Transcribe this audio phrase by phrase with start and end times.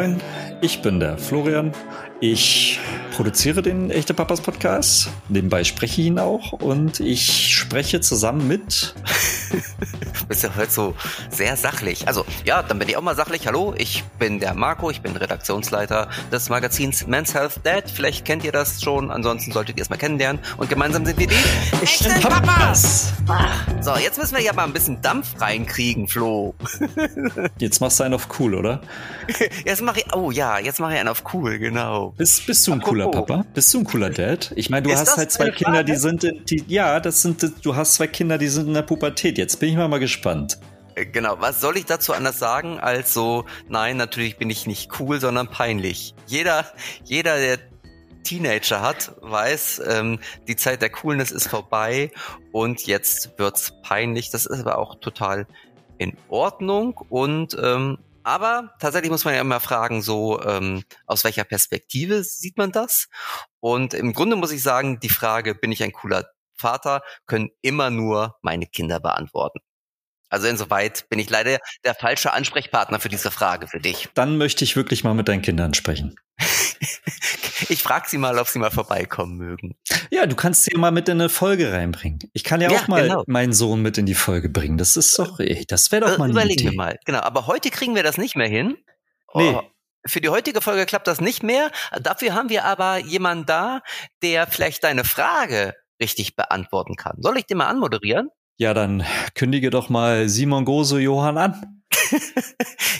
[0.00, 0.16] Moin,
[0.62, 1.72] ich bin der Florian.
[2.20, 2.80] Ich
[3.14, 5.10] produziere den Echte Papas Podcast.
[5.28, 8.94] Nebenbei spreche ich ihn auch und ich spreche zusammen mit.
[10.28, 10.94] bist ja heute so
[11.30, 12.06] sehr sachlich.
[12.06, 13.46] Also, ja, dann bin ich auch mal sachlich.
[13.46, 17.90] Hallo, ich bin der Marco, ich bin Redaktionsleiter des Magazins Men's Health Dad.
[17.90, 20.40] Vielleicht kennt ihr das schon, ansonsten solltet ihr es mal kennenlernen.
[20.56, 21.34] Und gemeinsam sind wir die
[21.82, 23.12] Echten Papas.
[23.80, 26.54] So, jetzt müssen wir ja mal ein bisschen Dampf reinkriegen, Flo.
[27.58, 28.80] Jetzt machst du einen auf cool, oder?
[29.64, 32.12] Jetzt mache ich, oh ja, jetzt mache ich einen auf cool, genau.
[32.16, 33.44] Bist, bist du ein cooler Papa?
[33.54, 34.52] Bist du ein cooler Dad?
[34.56, 35.92] Ich meine, du Ist hast halt zwei Kinder, Frage?
[35.92, 38.82] die sind, in, die, ja, das sind, du hast zwei Kinder, die sind in der
[38.82, 39.38] Pubertät.
[39.40, 40.58] Jetzt bin ich mal, mal gespannt.
[40.94, 45.00] Äh, Genau, was soll ich dazu anders sagen als so, nein, natürlich bin ich nicht
[45.00, 46.14] cool, sondern peinlich.
[46.26, 46.66] Jeder,
[47.04, 47.58] jeder, der
[48.22, 52.10] Teenager hat, weiß, ähm, die Zeit der Coolness ist vorbei
[52.52, 54.28] und jetzt wird's peinlich.
[54.28, 55.46] Das ist aber auch total
[55.96, 61.44] in Ordnung und ähm, aber tatsächlich muss man ja immer fragen, so ähm, aus welcher
[61.44, 63.08] Perspektive sieht man das?
[63.60, 66.30] Und im Grunde muss ich sagen, die Frage, bin ich ein cooler
[66.60, 69.58] Vater, können immer nur meine Kinder beantworten.
[70.28, 74.08] Also insoweit bin ich leider der falsche Ansprechpartner für diese Frage für dich.
[74.14, 76.14] Dann möchte ich wirklich mal mit deinen Kindern sprechen.
[77.68, 79.76] Ich frage sie mal, ob sie mal vorbeikommen mögen.
[80.10, 82.18] Ja, du kannst sie mal mit in eine Folge reinbringen.
[82.32, 83.22] Ich kann ja, Ja, auch mal genau.
[83.26, 84.78] meinen Sohn mit in die Folge bringen.
[84.78, 86.70] Das ist doch, ey, das wäre doch Äh, mal eine Überlegen Idee.
[86.70, 86.98] wir mal.
[87.04, 88.78] Genau, aber heute kriegen wir das nicht mehr hin.
[89.34, 89.54] Nee.
[89.54, 89.62] Oh,
[90.06, 91.70] für die heutige Folge klappt das nicht mehr.
[92.00, 93.82] Dafür haben wir aber jemanden da,
[94.22, 97.16] der vielleicht deine Frage richtig beantworten kann.
[97.20, 98.30] Soll ich den mal anmoderieren?
[98.56, 101.82] Ja, dann kündige doch mal Simon Gose Johann an.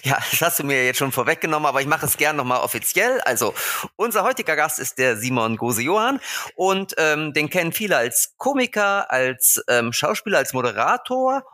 [0.03, 3.21] Ja, das hast du mir jetzt schon vorweggenommen, aber ich mache es gern nochmal offiziell.
[3.21, 3.55] Also,
[3.97, 6.21] unser heutiger Gast ist der Simon Gose-Johann
[6.55, 11.45] und ähm, den kennen viele als Komiker, als ähm, Schauspieler, als Moderator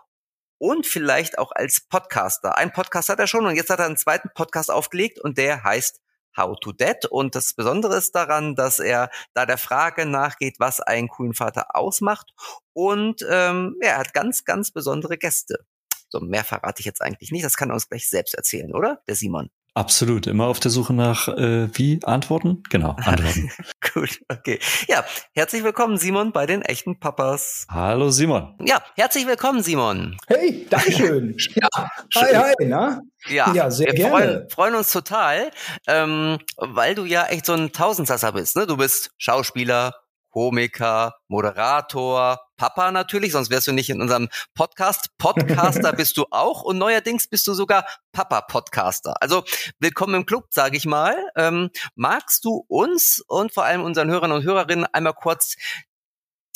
[0.58, 2.56] und vielleicht auch als Podcaster.
[2.56, 5.64] Ein Podcast hat er schon und jetzt hat er einen zweiten Podcast aufgelegt und der
[5.64, 6.00] heißt
[6.36, 7.06] How to Dad.
[7.06, 11.74] Und das Besondere ist daran, dass er da der Frage nachgeht, was einen coolen Vater
[11.74, 12.32] ausmacht.
[12.72, 15.64] Und ähm, ja, er hat ganz, ganz besondere Gäste.
[16.08, 17.44] So, mehr verrate ich jetzt eigentlich nicht.
[17.44, 19.02] Das kann er uns gleich selbst erzählen, oder?
[19.08, 19.50] Der Simon.
[19.76, 20.26] Absolut.
[20.26, 22.00] Immer auf der Suche nach, äh, wie?
[22.02, 22.62] Antworten?
[22.70, 23.50] Genau, Antworten.
[23.92, 24.58] Gut, okay.
[24.88, 25.04] Ja,
[25.34, 27.66] herzlich willkommen, Simon, bei den echten Papas.
[27.70, 28.54] Hallo Simon.
[28.64, 30.16] Ja, herzlich willkommen, Simon.
[30.28, 31.36] Hey, Dankeschön.
[31.56, 31.68] Ja,
[32.14, 33.02] hi, hi, na?
[33.28, 34.10] Ja, Ja, sehr wir gerne.
[34.12, 35.50] Freuen, freuen uns total,
[35.86, 38.56] ähm, weil du ja echt so ein Tausendsasser bist.
[38.56, 38.66] Ne?
[38.66, 39.92] Du bist Schauspieler,
[40.36, 45.08] Komiker, Moderator, Papa natürlich, sonst wärst du nicht in unserem Podcast.
[45.16, 49.14] Podcaster bist du auch und neuerdings bist du sogar Papa-Podcaster.
[49.22, 49.44] Also
[49.80, 51.16] willkommen im Club, sage ich mal.
[51.36, 55.56] Ähm, magst du uns und vor allem unseren Hörern und Hörerinnen einmal kurz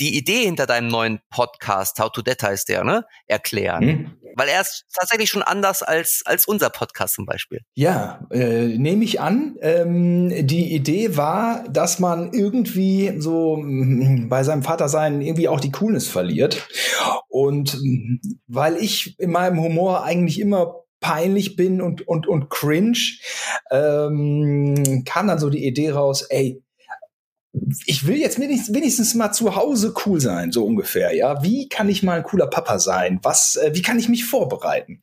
[0.01, 3.83] die Idee hinter deinem neuen Podcast, How to Dad heißt der, ne, erklären?
[3.83, 4.11] Hm?
[4.37, 7.61] Weil er ist tatsächlich schon anders als, als unser Podcast zum Beispiel.
[7.75, 9.57] Ja, äh, nehme ich an.
[9.61, 15.73] Ähm, die Idee war, dass man irgendwie so mm, bei seinem Vatersein irgendwie auch die
[15.73, 16.69] Coolness verliert.
[17.29, 22.99] Und mm, weil ich in meinem Humor eigentlich immer peinlich bin und, und, und cringe,
[23.71, 26.63] ähm, kam dann so die Idee raus, ey,
[27.85, 31.43] ich will jetzt wenigstens, mal zu Hause cool sein, so ungefähr, ja.
[31.43, 33.19] Wie kann ich mal ein cooler Papa sein?
[33.23, 35.03] Was, äh, wie kann ich mich vorbereiten?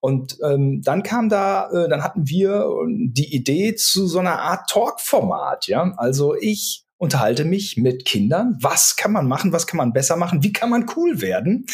[0.00, 4.40] Und ähm, dann kam da, äh, dann hatten wir äh, die Idee zu so einer
[4.40, 5.94] Art Talk-Format, ja.
[5.96, 8.56] Also ich unterhalte mich mit Kindern.
[8.60, 9.52] Was kann man machen?
[9.52, 10.42] Was kann man besser machen?
[10.42, 11.66] Wie kann man cool werden?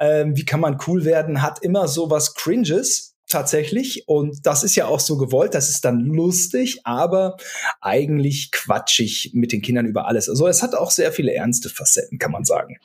[0.00, 1.42] Ähm, wie kann man cool werden?
[1.42, 4.08] Hat immer so was Cringes tatsächlich.
[4.08, 5.54] Und das ist ja auch so gewollt.
[5.54, 7.36] Das ist dann lustig, aber
[7.80, 10.28] eigentlich quatschig mit den Kindern über alles.
[10.28, 12.78] Also es hat auch sehr viele ernste Facetten, kann man sagen.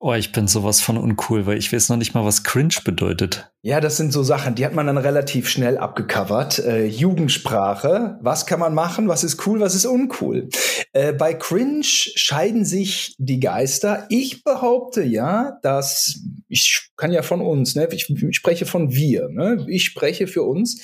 [0.00, 3.50] Oh, ich bin sowas von uncool, weil ich weiß noch nicht mal, was cringe bedeutet.
[3.62, 6.60] Ja, das sind so Sachen, die hat man dann relativ schnell abgecovert.
[6.60, 10.50] Äh, Jugendsprache, was kann man machen, was ist cool, was ist uncool.
[10.92, 14.06] Äh, bei Cringe scheiden sich die Geister.
[14.08, 17.88] Ich behaupte ja, dass, ich kann ja von uns, ne?
[17.90, 19.66] ich, ich spreche von wir, ne?
[19.68, 20.80] ich spreche für uns,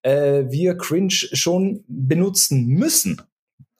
[0.00, 3.20] äh, wir Cringe schon benutzen müssen.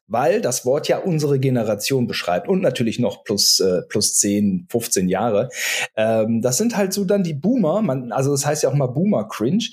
[0.07, 5.09] Weil das Wort ja unsere Generation beschreibt und natürlich noch plus, äh, plus 10, 15
[5.09, 5.49] Jahre.
[5.97, 8.89] Ähm, das sind halt so dann die Boomer, man, also das heißt ja auch mal
[8.89, 9.65] Boomer-Cringe,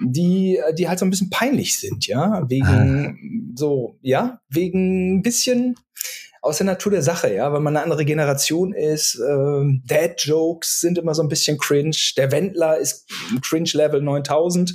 [0.00, 5.76] die, die halt so ein bisschen peinlich sind, ja, wegen so, ja, wegen ein bisschen
[6.44, 9.18] aus der Natur der Sache, ja, weil man eine andere Generation ist.
[9.18, 11.96] Ähm, Dad-Jokes sind immer so ein bisschen cringe.
[12.18, 13.08] Der Wendler ist
[13.42, 14.74] Cringe-Level 9000,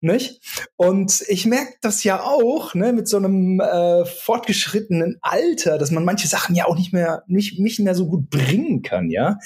[0.00, 0.40] nicht?
[0.76, 6.04] Und ich merke das ja auch, ne, mit so einem äh, fortgeschrittenen Alter, dass man
[6.04, 9.38] manche Sachen ja auch nicht mehr, nicht, nicht mehr so gut bringen kann, ja.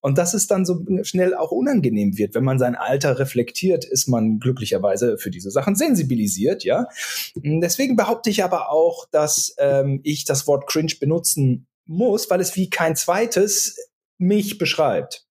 [0.00, 4.08] Und dass es dann so schnell auch unangenehm wird, wenn man sein Alter reflektiert, ist
[4.08, 6.86] man glücklicherweise für diese Sachen sensibilisiert, ja.
[7.34, 12.56] Deswegen behaupte ich aber auch, dass ähm, ich das Wort cringe benutzen muss, weil es
[12.56, 13.76] wie kein zweites
[14.18, 15.26] mich beschreibt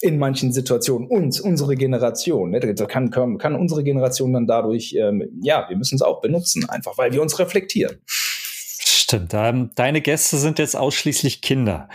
[0.00, 2.50] in manchen Situationen uns, unsere Generation.
[2.50, 2.60] Ne?
[2.60, 6.96] Kann, kann, kann unsere Generation dann dadurch, ähm, ja, wir müssen es auch benutzen, einfach
[6.98, 8.00] weil wir uns reflektieren.
[8.06, 9.32] Stimmt.
[9.32, 11.88] Deine Gäste sind jetzt ausschließlich Kinder.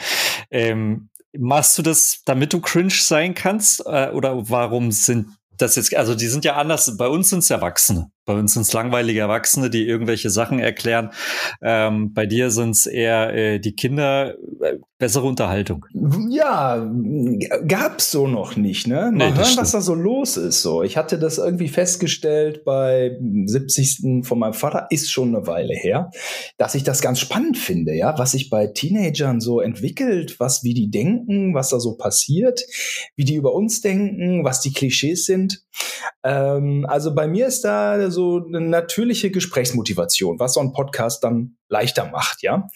[0.51, 3.85] Ähm, machst du das, damit du cringe sein kannst?
[3.85, 5.27] Äh, oder warum sind
[5.57, 8.11] das jetzt, also die sind ja anders, bei uns sind es Erwachsene.
[8.25, 11.11] Bei uns sind es langweilige Erwachsene, die irgendwelche Sachen erklären.
[11.61, 15.85] Ähm, bei dir sind es eher äh, die Kinder, äh, bessere Unterhaltung.
[16.29, 16.89] Ja,
[17.67, 19.11] gab's so noch nicht, ne?
[19.11, 19.57] Mal nee, hören, stimmt.
[19.57, 20.61] was da so los ist.
[20.61, 24.25] So, ich hatte das irgendwie festgestellt bei 70.
[24.25, 26.09] von meinem Vater, ist schon eine Weile her,
[26.57, 30.73] dass ich das ganz spannend finde, ja, was sich bei Teenagern so entwickelt, was, wie
[30.73, 32.61] die denken, was da so passiert,
[33.17, 35.65] wie die über uns denken, was die Klischees sind.
[36.23, 41.57] Ähm, also bei mir ist da so eine natürliche Gesprächsmotivation, was so ein Podcast dann
[41.67, 42.69] leichter macht, ja.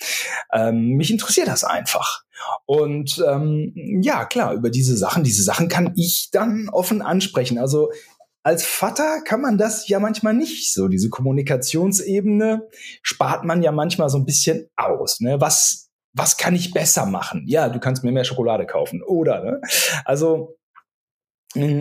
[0.51, 2.23] Ähm, mich interessiert das einfach.
[2.65, 7.57] Und ähm, ja, klar, über diese Sachen, diese Sachen kann ich dann offen ansprechen.
[7.57, 7.89] Also
[8.43, 10.87] als Vater kann man das ja manchmal nicht so.
[10.87, 12.67] Diese Kommunikationsebene
[13.01, 15.19] spart man ja manchmal so ein bisschen aus.
[15.19, 15.41] Ne?
[15.41, 17.43] Was, was kann ich besser machen?
[17.47, 19.43] Ja, du kannst mir mehr Schokolade kaufen, oder?
[19.43, 19.61] Ne?
[20.05, 20.56] Also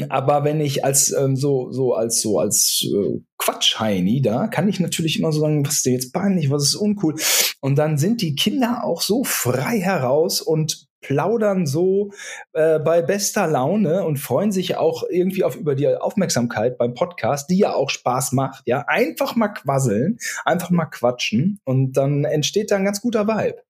[0.09, 4.81] aber wenn ich als ähm, so so als so als äh, Quatsch-Heini da, kann ich
[4.81, 7.17] natürlich immer so sagen, was ist dir jetzt peinlich, was ist uncool.
[7.61, 12.11] Und dann sind die Kinder auch so frei heraus und plaudern so
[12.53, 17.49] äh, bei bester Laune und freuen sich auch irgendwie auf über die Aufmerksamkeit beim Podcast,
[17.51, 18.63] die ja auch Spaß macht.
[18.67, 23.66] Ja, einfach mal quasseln, einfach mal quatschen und dann entsteht da ein ganz guter Vibe.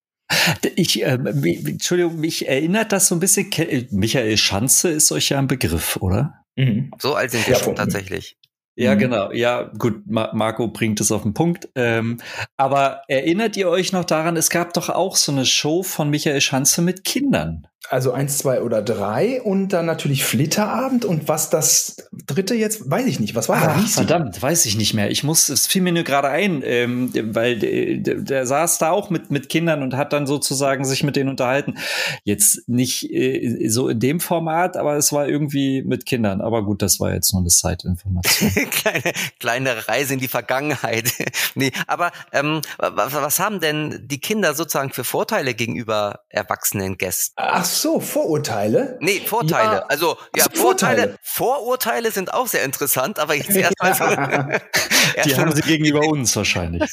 [0.74, 3.50] Ich, äh, Entschuldigung, mich erinnert das so ein bisschen.
[3.90, 6.44] Michael Schanze ist euch ja ein Begriff, oder?
[6.56, 6.90] Mhm.
[6.98, 8.36] So alt sind wir ja, schon tatsächlich.
[8.76, 8.98] Ja, mhm.
[8.98, 9.32] genau.
[9.32, 11.68] Ja, gut, Marco bringt es auf den Punkt.
[11.74, 12.18] Ähm,
[12.56, 16.40] aber erinnert ihr euch noch daran, es gab doch auch so eine Show von Michael
[16.40, 17.66] Schanze mit Kindern.
[17.88, 21.96] Also eins, zwei oder drei und dann natürlich Flitterabend und was das
[22.26, 23.34] dritte jetzt, weiß ich nicht.
[23.34, 23.94] Was war Ach, das?
[23.94, 25.10] Verdammt, weiß ich nicht mehr.
[25.10, 29.10] Ich muss, es fiel mir nur gerade ein, ähm, weil der, der, saß da auch
[29.10, 31.76] mit, mit Kindern und hat dann sozusagen sich mit denen unterhalten.
[32.24, 36.40] Jetzt nicht äh, so in dem Format, aber es war irgendwie mit Kindern.
[36.40, 38.50] Aber gut, das war jetzt nur eine Zeitinformation.
[38.70, 41.12] kleine, kleine Reise in die Vergangenheit.
[41.54, 47.34] nee, aber ähm, was, was haben denn die Kinder sozusagen für Vorteile gegenüber erwachsenen Gästen?
[47.36, 48.98] Ach so, Vorurteile?
[49.00, 49.76] Nee, Vorteile.
[49.76, 51.02] Ja, also, ja, also Vorteile.
[51.02, 51.18] Vorteile.
[51.22, 54.04] Vorurteile sind auch sehr interessant, aber jetzt erstmal so.
[55.24, 56.82] Die haben sie gegenüber uns wahrscheinlich.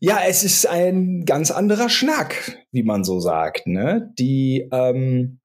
[0.00, 3.66] ja, es ist ein ganz anderer Schnack, wie man so sagt.
[3.66, 4.12] Ne?
[4.18, 5.40] Die, ähm,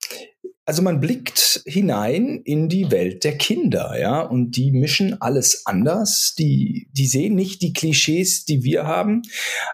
[0.66, 6.36] also man blickt hinein in die Welt der Kinder, ja, und die mischen alles anders.
[6.38, 9.24] Die, die sehen nicht die Klischees, die wir haben.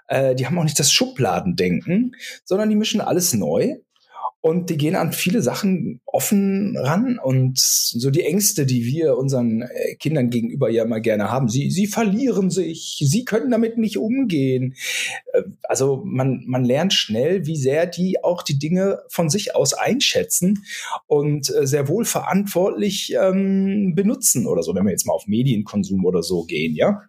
[0.07, 3.75] Äh, die haben auch nicht das Schubladendenken, sondern die mischen alles neu.
[4.41, 9.63] Und die gehen an viele Sachen offen ran und so die Ängste, die wir unseren
[9.63, 11.49] äh, Kindern gegenüber ja immer gerne haben.
[11.49, 14.75] Sie, sie verlieren sich, sie können damit nicht umgehen.
[15.33, 19.73] Äh, also man, man lernt schnell, wie sehr die auch die Dinge von sich aus
[19.73, 20.63] einschätzen
[21.05, 26.05] und äh, sehr wohl verantwortlich ähm, benutzen oder so, wenn wir jetzt mal auf Medienkonsum
[26.05, 27.08] oder so gehen, ja.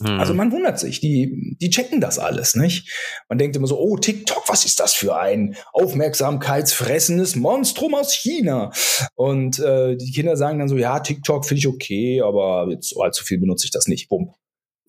[0.00, 0.36] Also hm.
[0.36, 2.90] man wundert sich, die, die checken das alles, nicht?
[3.28, 8.72] Man denkt immer so, oh, TikTok, was ist das für ein aufmerksamkeitsfressendes Monstrum aus China?
[9.14, 13.02] Und äh, die Kinder sagen dann so, ja, TikTok finde ich okay, aber jetzt oh,
[13.02, 14.08] allzu viel benutze ich das nicht.
[14.08, 14.34] Bumm.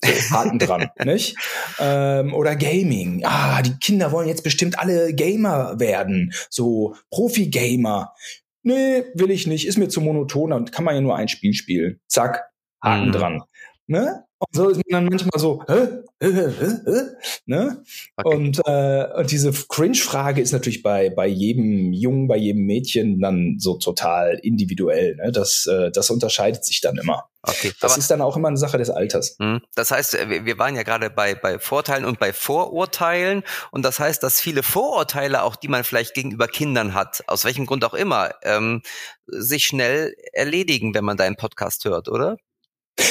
[0.04, 1.36] So, Haken dran, nicht?
[1.78, 3.22] Ähm, oder Gaming.
[3.24, 6.32] Ah, die Kinder wollen jetzt bestimmt alle Gamer werden.
[6.50, 8.12] So Profi-Gamer.
[8.62, 9.66] Nee, will ich nicht.
[9.66, 10.50] Ist mir zu monoton.
[10.50, 12.00] Dann kann man ja nur ein Spiel spielen.
[12.08, 12.44] Zack,
[12.82, 13.12] Haken mhm.
[13.12, 13.42] dran.
[13.86, 14.24] Ne?
[14.46, 15.88] Und so ist man dann manchmal so, hä?
[16.20, 16.28] Hä?
[16.32, 16.66] Hä?
[16.86, 17.00] Hä?
[17.46, 17.82] Ne?
[18.16, 18.36] Okay.
[18.36, 23.56] Und, äh, und diese Cringe-Frage ist natürlich bei, bei jedem Jungen, bei jedem Mädchen dann
[23.58, 25.16] so total individuell.
[25.16, 25.32] Ne?
[25.32, 27.28] Das, äh, das unterscheidet sich dann immer.
[27.46, 29.36] Okay, das ist dann auch immer eine Sache des Alters.
[29.38, 29.60] Hm.
[29.74, 33.42] Das heißt, äh, wir waren ja gerade bei, bei Vorteilen und bei Vorurteilen.
[33.70, 37.66] Und das heißt, dass viele Vorurteile, auch die man vielleicht gegenüber Kindern hat, aus welchem
[37.66, 38.82] Grund auch immer, ähm,
[39.26, 42.36] sich schnell erledigen, wenn man deinen Podcast hört, oder?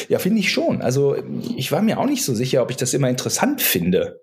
[0.07, 0.81] Ja, finde ich schon.
[0.81, 1.15] Also
[1.57, 4.21] ich war mir auch nicht so sicher, ob ich das immer interessant finde.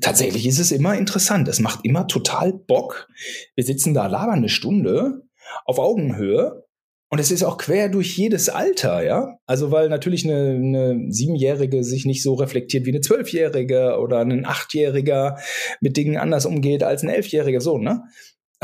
[0.00, 1.48] Tatsächlich ist es immer interessant.
[1.48, 3.08] Es macht immer total Bock.
[3.54, 5.22] Wir sitzen da, labern eine Stunde
[5.64, 6.64] auf Augenhöhe.
[7.08, 9.38] Und es ist auch quer durch jedes Alter, ja.
[9.46, 14.44] Also weil natürlich eine, eine Siebenjährige sich nicht so reflektiert wie eine Zwölfjährige oder ein
[14.44, 15.38] Achtjähriger
[15.80, 18.02] mit Dingen anders umgeht als ein Elfjähriger, so, ne?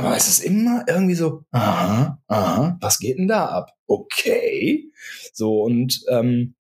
[0.05, 3.71] Aber es ist immer irgendwie so, aha, aha, was geht denn da ab?
[3.87, 4.91] Okay.
[5.33, 6.55] So, und ähm,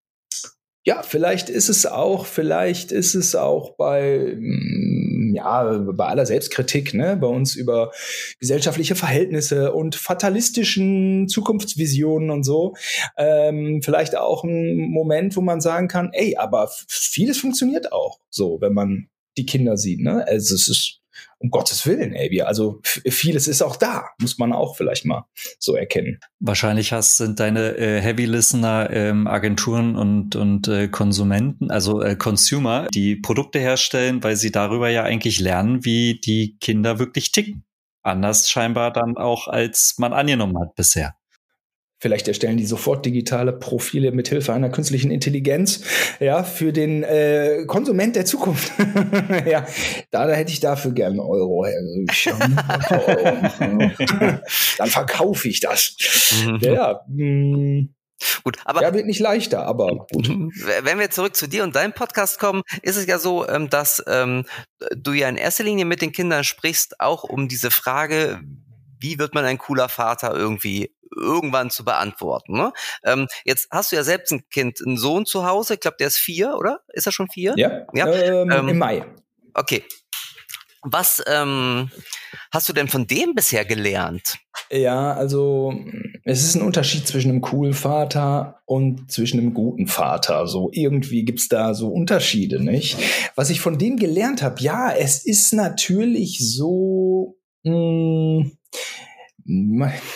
[0.85, 6.95] ja, vielleicht ist es auch, vielleicht ist es auch bei, mm, ja, bei aller Selbstkritik,
[6.95, 7.93] ne, bei uns über
[8.39, 12.75] gesellschaftliche Verhältnisse und fatalistischen Zukunftsvisionen und so,
[13.19, 18.59] ähm, vielleicht auch ein Moment, wo man sagen kann, ey, aber vieles funktioniert auch so,
[18.61, 20.27] wenn man die Kinder sieht, ne?
[20.27, 21.00] Also es ist
[21.41, 25.25] um Gottes Willen, ey, also vieles ist auch da, muss man auch vielleicht mal
[25.59, 26.21] so erkennen.
[26.39, 32.15] Wahrscheinlich hast, sind deine äh, Heavy Listener ähm, Agenturen und, und äh, Konsumenten, also äh,
[32.15, 37.65] Consumer, die Produkte herstellen, weil sie darüber ja eigentlich lernen, wie die Kinder wirklich ticken.
[38.03, 41.15] Anders scheinbar dann auch, als man angenommen hat bisher.
[42.01, 45.83] Vielleicht erstellen die sofort digitale Profile mit Hilfe einer künstlichen Intelligenz,
[46.19, 48.73] ja, für den äh, Konsument der Zukunft.
[49.47, 49.67] ja,
[50.11, 51.67] da, da hätte ich dafür gerne Euro.
[54.79, 55.95] Dann verkaufe ich das.
[56.43, 56.59] Mhm.
[56.63, 57.95] Ja, mh, hm.
[58.45, 60.29] Gut, aber ja, wird nicht leichter, aber gut.
[60.29, 60.53] Mhm.
[60.83, 64.03] Wenn wir zurück zu dir und deinem Podcast kommen, ist es ja so, ähm, dass
[64.07, 64.45] ähm,
[64.97, 68.41] du ja in erster Linie mit den Kindern sprichst, auch um diese Frage,
[68.99, 72.55] wie wird man ein cooler Vater irgendwie irgendwann zu beantworten.
[72.55, 72.73] Ne?
[73.05, 75.75] Ähm, jetzt hast du ja selbst ein Kind, einen Sohn zu Hause.
[75.75, 76.81] Ich glaube, der ist vier, oder?
[76.93, 77.55] Ist er schon vier?
[77.57, 78.07] Ja, ja?
[78.07, 79.05] Ähm, ähm, im Mai.
[79.55, 79.85] Okay.
[80.83, 81.91] Was ähm,
[82.53, 84.39] hast du denn von dem bisher gelernt?
[84.71, 85.75] Ja, also
[86.25, 90.47] es ist ein Unterschied zwischen einem coolen Vater und zwischen einem guten Vater.
[90.47, 92.97] So irgendwie gibt's da so Unterschiede, nicht?
[93.35, 97.37] Was ich von dem gelernt habe, ja, es ist natürlich so.
[97.65, 98.53] Mh, hm,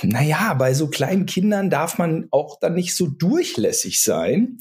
[0.03, 4.59] naja, bei so kleinen Kindern darf man auch dann nicht so durchlässig sein,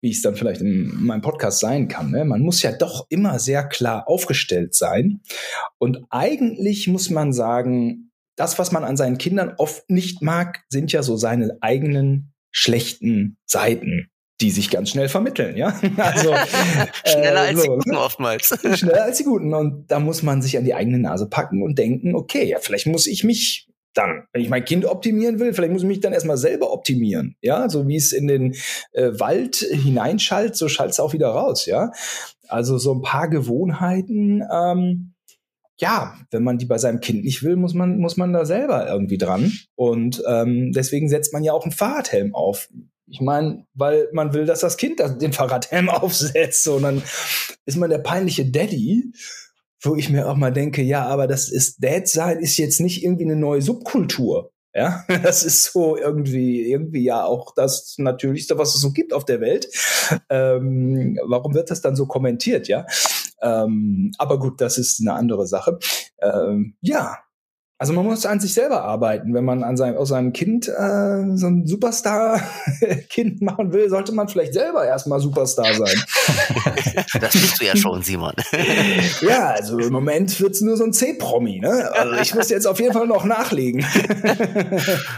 [0.00, 2.10] wie es dann vielleicht in meinem Podcast sein kann.
[2.10, 2.24] Ne?
[2.24, 5.20] Man muss ja doch immer sehr klar aufgestellt sein.
[5.78, 10.90] Und eigentlich muss man sagen, das, was man an seinen Kindern oft nicht mag, sind
[10.90, 14.10] ja so seine eigenen schlechten Seiten
[14.42, 15.80] die sich ganz schnell vermitteln, ja.
[15.96, 16.34] Also
[17.06, 17.98] schneller äh, als so, die Guten ne?
[17.98, 18.58] oftmals.
[18.74, 19.54] schneller als die Guten.
[19.54, 22.86] Und da muss man sich an die eigene Nase packen und denken, okay, ja, vielleicht
[22.86, 26.12] muss ich mich dann, wenn ich mein Kind optimieren will, vielleicht muss ich mich dann
[26.12, 27.36] erstmal selber optimieren.
[27.40, 28.54] Ja, so wie es in den
[28.92, 31.66] äh, Wald hineinschallt, so schallt es auch wieder raus.
[31.66, 31.92] Ja,
[32.48, 34.42] also so ein paar Gewohnheiten.
[34.52, 35.14] Ähm,
[35.78, 38.88] ja, wenn man die bei seinem Kind nicht will, muss man, muss man da selber
[38.88, 39.52] irgendwie dran.
[39.74, 42.68] Und ähm, deswegen setzt man ja auch einen Fahrradhelm auf.
[43.08, 46.66] Ich meine, weil man will, dass das Kind den Fahrradhelm aufsetzt.
[46.68, 47.02] Und dann
[47.64, 49.12] ist man der peinliche Daddy
[49.82, 53.04] wo ich mir auch mal denke, ja, aber das ist Dad sein ist jetzt nicht
[53.04, 54.52] irgendwie eine neue Subkultur.
[54.74, 59.24] Ja, das ist so irgendwie, irgendwie ja auch das Natürlichste, was es so gibt auf
[59.24, 59.68] der Welt.
[60.28, 62.86] Ähm, warum wird das dann so kommentiert, ja?
[63.40, 65.78] Ähm, aber gut, das ist eine andere Sache.
[66.20, 67.16] Ähm, ja,
[67.78, 69.34] also man muss an sich selber arbeiten.
[69.34, 74.28] Wenn man an seinem, aus seinem Kind äh, so ein Superstar-Kind machen will, sollte man
[74.28, 75.94] vielleicht selber erstmal Superstar sein.
[77.20, 78.32] das bist du ja schon, Simon.
[79.20, 81.60] ja, also im Moment wird's nur so ein C-Promi.
[81.60, 81.90] Ne?
[81.92, 83.84] Also ich muss jetzt auf jeden Fall noch nachlegen.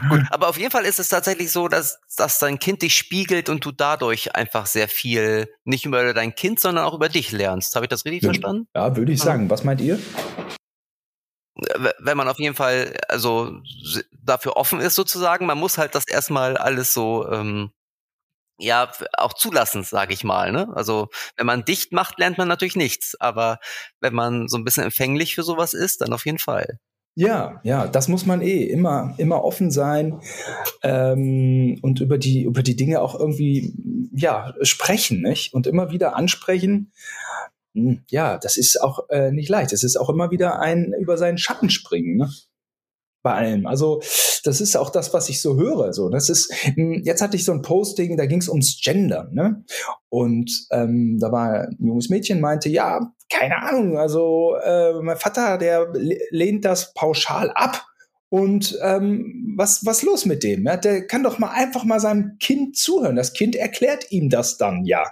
[0.09, 3.49] Gut, aber auf jeden Fall ist es tatsächlich so, dass, dass dein Kind dich spiegelt
[3.51, 7.77] und du dadurch einfach sehr viel, nicht über dein Kind, sondern auch über dich lernst.
[7.77, 8.67] Habe ich das richtig ja, verstanden?
[8.75, 9.49] Ja, würde ich sagen.
[9.49, 10.01] Was meint ihr?
[11.99, 13.61] Wenn man auf jeden Fall also
[14.13, 17.73] dafür offen ist sozusagen, man muss halt das erstmal alles so ähm,
[18.59, 20.53] ja auch zulassen, sage ich mal.
[20.53, 20.69] Ne?
[20.75, 23.59] Also wenn man dicht macht, lernt man natürlich nichts, aber
[24.01, 26.79] wenn man so ein bisschen empfänglich für sowas ist, dann auf jeden Fall.
[27.15, 30.21] Ja, ja, das muss man eh immer, immer offen sein
[30.85, 33.75] ähm, und über die, über die Dinge auch irgendwie
[34.13, 35.53] ja sprechen, nicht?
[35.53, 36.93] Und immer wieder ansprechen.
[37.79, 39.73] Hm, ja, das ist auch äh, nicht leicht.
[39.73, 42.17] Es ist auch immer wieder ein über seinen Schatten springen.
[42.17, 42.29] Ne?
[43.23, 43.67] bei allem.
[43.67, 44.01] Also
[44.45, 45.93] das ist auch das, was ich so höre.
[45.93, 49.29] So, das ist hm, jetzt hatte ich so ein Posting, da ging es ums Gender,
[49.33, 49.65] ne?
[50.09, 55.59] Und ähm, da war ein junges Mädchen meinte, ja, keine Ahnung, also äh, mein Vater,
[55.59, 55.93] der
[56.31, 57.85] lehnt das pauschal ab.
[58.31, 60.65] Und ähm, was was los mit dem?
[60.65, 63.17] Ja, der kann doch mal einfach mal seinem Kind zuhören.
[63.17, 65.11] Das Kind erklärt ihm das dann ja.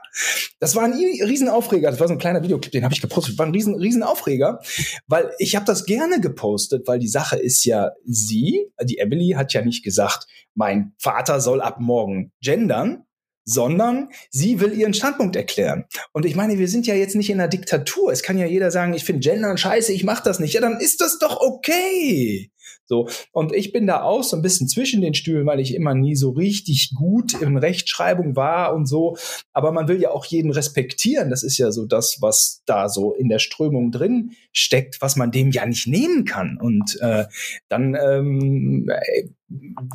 [0.60, 1.90] Das war ein Riesenaufreger.
[1.90, 3.38] Das war so ein kleiner Videoclip, den habe ich gepostet.
[3.38, 4.60] War ein riesen Riesenaufreger,
[5.06, 9.54] weil ich habe das gerne gepostet, weil die Sache ist ja, sie, die Emily hat
[9.54, 13.05] ja nicht gesagt, mein Vater soll ab morgen gendern,
[13.46, 15.84] sondern sie will ihren Standpunkt erklären.
[16.12, 18.12] Und ich meine, wir sind ja jetzt nicht in einer Diktatur.
[18.12, 20.54] Es kann ja jeder sagen, ich finde Gendern scheiße, ich mach das nicht.
[20.54, 22.50] Ja, dann ist das doch okay.
[22.86, 23.08] So.
[23.32, 26.16] Und ich bin da auch so ein bisschen zwischen den Stühlen, weil ich immer nie
[26.16, 29.16] so richtig gut in Rechtschreibung war und so.
[29.52, 31.30] Aber man will ja auch jeden respektieren.
[31.30, 35.30] Das ist ja so das, was da so in der Strömung drin steckt, was man
[35.30, 36.58] dem ja nicht nehmen kann.
[36.60, 37.26] Und äh,
[37.68, 39.28] dann ähm, äh,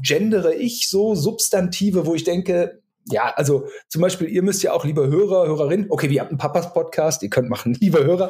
[0.01, 4.85] gendere ich so Substantive, wo ich denke, ja, also zum Beispiel, ihr müsst ja auch,
[4.85, 8.29] liebe Hörer, Hörerin, okay, wir haben einen Papas-Podcast, ihr könnt machen, liebe Hörer,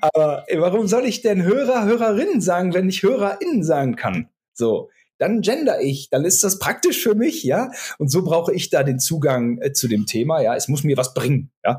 [0.00, 4.28] aber warum soll ich denn Hörer, Hörerinnen sagen, wenn ich HörerInnen sagen kann?
[4.52, 4.90] So,
[5.22, 7.70] dann gender ich, dann ist das praktisch für mich, ja.
[7.98, 10.56] Und so brauche ich da den Zugang äh, zu dem Thema, ja.
[10.56, 11.78] Es muss mir was bringen, ja.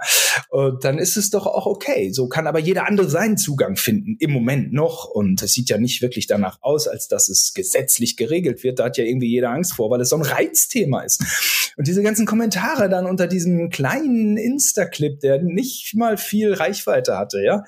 [0.50, 2.12] Und dann ist es doch auch okay.
[2.14, 5.06] So kann aber jeder andere seinen Zugang finden, im Moment noch.
[5.06, 8.80] Und es sieht ja nicht wirklich danach aus, als dass es gesetzlich geregelt wird.
[8.80, 11.74] Da hat ja irgendwie jeder Angst vor, weil es so ein Reizthema ist.
[11.76, 17.44] Und diese ganzen Kommentare dann unter diesem kleinen Insta-Clip, der nicht mal viel Reichweite hatte,
[17.44, 17.66] ja.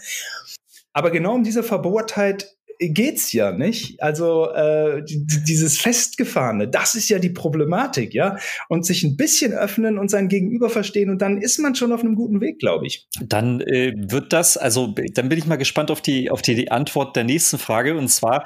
[0.93, 4.01] Aber genau um diese Verbohrtheit geht's ja nicht.
[4.01, 8.37] Also äh, dieses festgefahrene, das ist ja die Problematik, ja.
[8.69, 12.01] Und sich ein bisschen öffnen und sein Gegenüber verstehen und dann ist man schon auf
[12.01, 13.07] einem guten Weg, glaube ich.
[13.21, 16.71] Dann äh, wird das, also dann bin ich mal gespannt auf die auf die, die
[16.71, 18.43] Antwort der nächsten Frage und zwar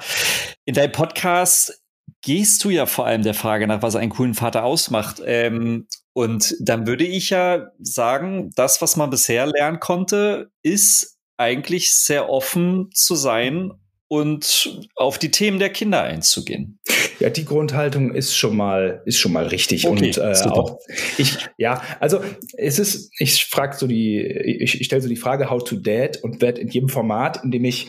[0.64, 1.82] in deinem Podcast
[2.22, 5.22] gehst du ja vor allem der Frage nach, was einen coolen Vater ausmacht.
[5.24, 11.94] Ähm, und dann würde ich ja sagen, das, was man bisher lernen konnte, ist eigentlich
[11.94, 13.72] sehr offen zu sein
[14.10, 16.80] und auf die Themen der Kinder einzugehen.
[17.20, 20.78] Ja, die Grundhaltung ist schon mal ist schon mal richtig okay, und äh, auch
[21.16, 22.20] ich ja, also
[22.56, 26.16] es ist ich frage so die ich, ich stelle so die Frage how to dad
[26.24, 27.88] und werde in jedem Format, in dem ich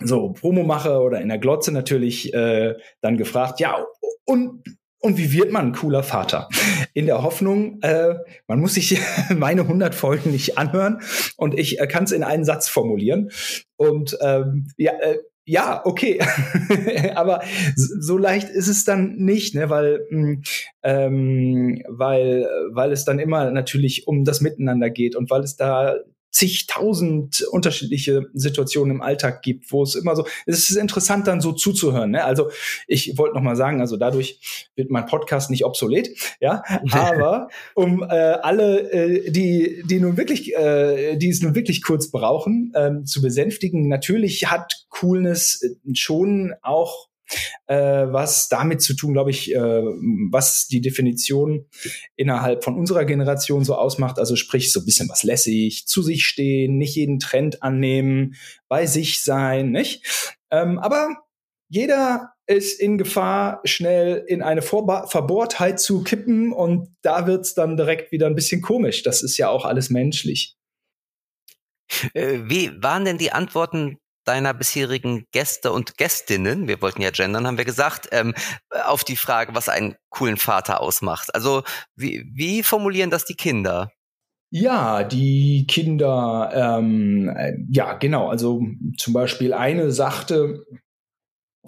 [0.00, 3.84] so Promo mache oder in der Glotze natürlich äh, dann gefragt, ja,
[4.24, 4.62] und
[5.04, 6.48] und wie wird man ein cooler Vater?
[6.94, 8.14] In der Hoffnung, äh,
[8.48, 8.98] man muss sich
[9.36, 11.00] meine 100 Folgen nicht anhören
[11.36, 13.30] und ich äh, kann es in einen Satz formulieren.
[13.76, 16.20] Und ähm, ja, äh, ja, okay,
[17.16, 17.42] aber
[17.76, 20.42] so leicht ist es dann nicht, ne, weil hm,
[20.82, 25.96] ähm, weil weil es dann immer natürlich um das Miteinander geht und weil es da
[26.34, 31.52] zigtausend unterschiedliche Situationen im Alltag gibt, wo es immer so, es ist interessant dann so
[31.52, 32.10] zuzuhören.
[32.10, 32.24] Ne?
[32.24, 32.50] Also
[32.88, 36.08] ich wollte noch mal sagen, also dadurch wird mein Podcast nicht obsolet,
[36.40, 41.84] ja, aber um äh, alle, äh, die die nun wirklich, äh, die es nun wirklich
[41.84, 47.10] kurz brauchen, ähm, zu besänftigen, natürlich hat Coolness äh, schon auch
[47.66, 51.66] äh, was damit zu tun, glaube ich, äh, was die Definition
[52.16, 54.18] innerhalb von unserer Generation so ausmacht.
[54.18, 58.34] Also sprich, so ein bisschen was lässig, zu sich stehen, nicht jeden Trend annehmen,
[58.68, 60.34] bei sich sein, nicht?
[60.50, 61.24] Ähm, aber
[61.68, 67.76] jeder ist in Gefahr, schnell in eine Vorba Verbohrtheit zu kippen und da wird's dann
[67.76, 69.02] direkt wieder ein bisschen komisch.
[69.02, 70.56] Das ist ja auch alles menschlich.
[72.12, 77.46] Äh, wie waren denn die Antworten deiner bisherigen Gäste und Gästinnen, wir wollten ja gendern,
[77.46, 78.34] haben wir gesagt, ähm,
[78.84, 81.34] auf die Frage, was einen coolen Vater ausmacht.
[81.34, 81.62] Also
[81.96, 83.90] wie, wie formulieren das die Kinder?
[84.50, 88.28] Ja, die Kinder, ähm, äh, ja, genau.
[88.28, 88.62] Also
[88.96, 90.64] zum Beispiel eine sagte,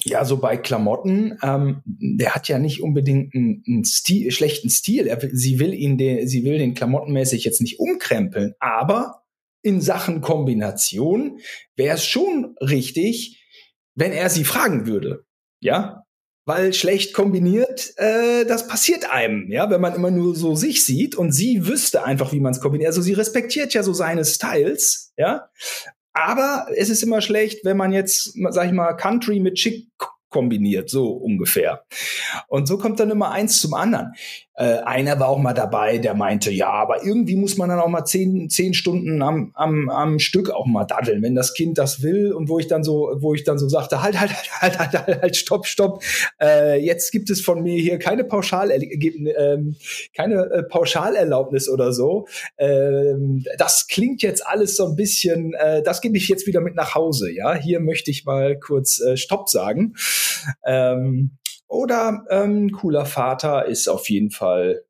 [0.04, 5.06] ja, so bei Klamotten, ähm, der hat ja nicht unbedingt einen, einen Stil, schlechten Stil.
[5.06, 9.22] Er, sie will ihn, den, sie will den klamottenmäßig jetzt nicht umkrempeln, aber
[9.66, 11.40] in Sachen Kombination
[11.74, 13.44] wäre es schon richtig,
[13.94, 15.24] wenn er sie fragen würde.
[15.60, 16.04] Ja,
[16.46, 21.16] weil schlecht kombiniert, äh, das passiert einem, ja, wenn man immer nur so sich sieht
[21.16, 22.88] und sie wüsste einfach, wie man es kombiniert.
[22.88, 25.50] Also sie respektiert ja so seine Styles, ja,
[26.12, 29.88] aber es ist immer schlecht, wenn man jetzt, sag ich mal, Country mit Chick
[30.36, 31.86] kombiniert, so ungefähr.
[32.46, 34.12] Und so kommt dann immer eins zum anderen.
[34.58, 37.88] Äh, einer war auch mal dabei, der meinte, ja, aber irgendwie muss man dann auch
[37.88, 42.02] mal zehn, zehn Stunden am, am, am Stück auch mal daddeln, wenn das Kind das
[42.02, 42.32] will.
[42.32, 45.22] Und wo ich dann so, wo ich dann so sagte, halt, halt, halt, halt, halt,
[45.22, 46.02] halt stopp, stopp.
[46.40, 49.58] Äh, jetzt gibt es von mir hier keine Pauschal, äh,
[50.14, 52.26] keine äh, Pauschalerlaubnis oder so.
[52.58, 56.74] Ähm, das klingt jetzt alles so ein bisschen, äh, das gebe ich jetzt wieder mit
[56.74, 57.30] nach Hause.
[57.30, 59.94] Ja, hier möchte ich mal kurz äh, Stopp sagen.
[60.64, 64.82] Ähm, oder ähm, cooler Vater ist auf jeden Fall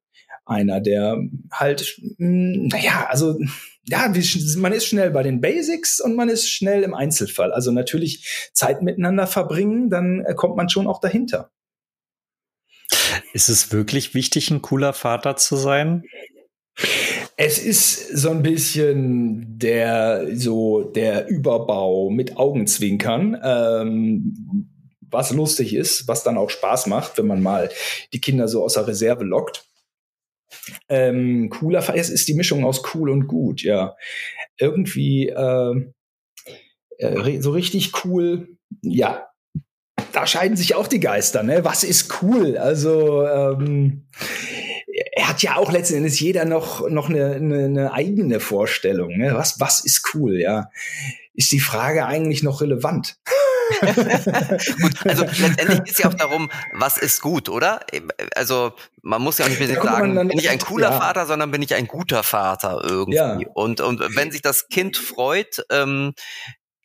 [0.44, 1.18] einer, der
[1.50, 3.38] halt, mh, hm, naja, also
[3.88, 4.12] ja,
[4.56, 7.52] man ist schnell bei den Basics und man ist schnell im Einzelfall.
[7.52, 11.50] Also natürlich Zeit miteinander verbringen, dann äh, kommt man schon auch dahinter.
[13.32, 16.02] Ist es wirklich wichtig, ein cooler Vater zu sein?
[17.36, 23.38] Es ist so ein bisschen der so der Überbau mit Augenzwinkern.
[23.42, 24.68] Ähm,
[25.10, 27.70] was lustig ist, was dann auch Spaß macht, wenn man mal
[28.12, 29.64] die Kinder so aus der Reserve lockt.
[30.88, 33.96] Ähm, cooler, es ist die Mischung aus cool und gut, ja.
[34.58, 35.92] Irgendwie äh,
[36.98, 39.28] äh, so richtig cool, ja.
[40.12, 41.64] Da scheiden sich auch die Geister, ne?
[41.64, 42.56] Was ist cool?
[42.56, 44.06] Also ähm,
[45.12, 49.16] er hat ja auch letzten Endes jeder noch noch eine, eine, eine eigene Vorstellung.
[49.16, 49.34] Ne?
[49.34, 50.40] Was was ist cool?
[50.40, 50.70] Ja,
[51.34, 53.16] ist die Frage eigentlich noch relevant?
[54.80, 57.80] gut, also letztendlich ist ja auch darum, was ist gut, oder?
[58.34, 60.98] Also man muss ja auch nicht mehr sagen, bin ich ein cooler ja.
[60.98, 63.16] Vater, sondern bin ich ein guter Vater irgendwie.
[63.16, 63.38] Ja.
[63.54, 66.14] Und, und wenn sich das Kind freut, ähm,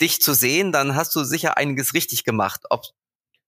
[0.01, 2.61] dich zu sehen, dann hast du sicher einiges richtig gemacht.
[2.69, 2.83] Ob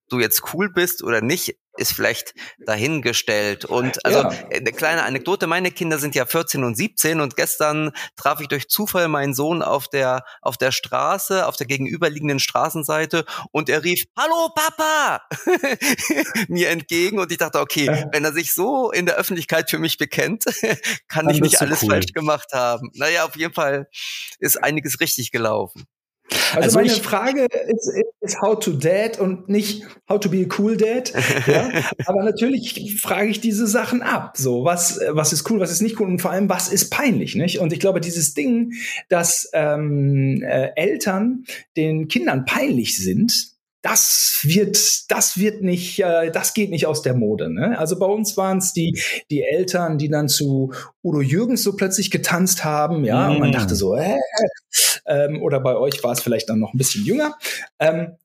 [0.09, 2.33] du jetzt cool bist oder nicht, ist vielleicht
[2.65, 3.65] dahingestellt.
[3.65, 4.29] Und also ja.
[4.29, 8.69] eine kleine Anekdote, meine Kinder sind ja 14 und 17 und gestern traf ich durch
[8.69, 14.03] Zufall meinen Sohn auf der, auf der Straße, auf der gegenüberliegenden Straßenseite und er rief,
[14.17, 15.21] Hallo Papa!
[16.47, 19.97] mir entgegen und ich dachte, okay, wenn er sich so in der Öffentlichkeit für mich
[19.97, 20.45] bekennt,
[21.07, 21.89] kann Dann ich nicht alles cool.
[21.89, 22.89] falsch gemacht haben.
[22.93, 23.87] Naja, auf jeden Fall
[24.39, 25.85] ist einiges richtig gelaufen.
[26.55, 30.55] Also, also meine Frage ist, ist how to dad und nicht how to be a
[30.57, 31.11] cool dad.
[31.47, 31.69] ja?
[32.05, 34.37] Aber natürlich frage ich diese Sachen ab.
[34.37, 37.35] So, was, was ist cool, was ist nicht cool und vor allem, was ist peinlich,
[37.35, 37.59] nicht?
[37.59, 38.73] Und ich glaube, dieses Ding,
[39.09, 43.52] dass ähm, äh, Eltern den Kindern peinlich sind,
[43.83, 47.53] das wird, das wird nicht, äh, das geht nicht aus der Mode.
[47.53, 47.77] Ne?
[47.77, 52.09] Also bei uns waren es die, die Eltern, die dann zu Udo Jürgens so plötzlich
[52.09, 53.31] getanzt haben, ja, mm.
[53.31, 53.53] und man mm.
[53.53, 54.17] dachte so, äh,
[55.05, 57.35] ähm, oder bei euch war es vielleicht dann noch ein bisschen jünger.
[57.77, 58.15] Ähm,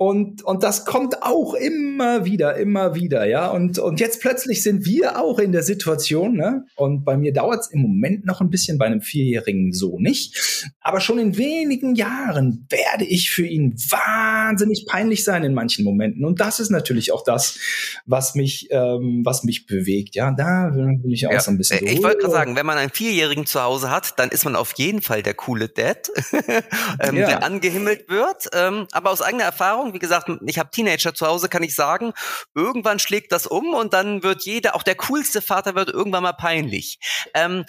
[0.00, 3.50] und, und das kommt auch immer wieder, immer wieder, ja.
[3.50, 6.64] Und, und jetzt plötzlich sind wir auch in der Situation, ne?
[6.74, 10.64] Und bei mir dauert es im Moment noch ein bisschen, bei einem Vierjährigen so nicht.
[10.80, 16.24] Aber schon in wenigen Jahren werde ich für ihn wahnsinnig peinlich sein in manchen Momenten.
[16.24, 17.58] Und das ist natürlich auch das,
[18.06, 20.14] was mich, ähm, was mich bewegt.
[20.14, 21.86] Ja, da will ich auch ja, so ein bisschen.
[21.86, 24.72] Ich wollte gerade sagen, wenn man einen Vierjährigen zu Hause hat, dann ist man auf
[24.76, 26.10] jeden Fall der coole Dad,
[27.00, 27.26] ähm, ja.
[27.26, 28.48] der angehimmelt wird.
[28.54, 32.12] Ähm, aber aus eigener Erfahrung, wie gesagt, ich habe Teenager zu Hause, kann ich sagen,
[32.54, 36.32] irgendwann schlägt das um und dann wird jeder, auch der coolste Vater wird irgendwann mal
[36.32, 36.98] peinlich.
[37.34, 37.64] Ähm,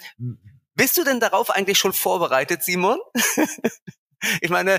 [0.74, 2.98] bist du denn darauf eigentlich schon vorbereitet, Simon?
[4.40, 4.78] ich meine,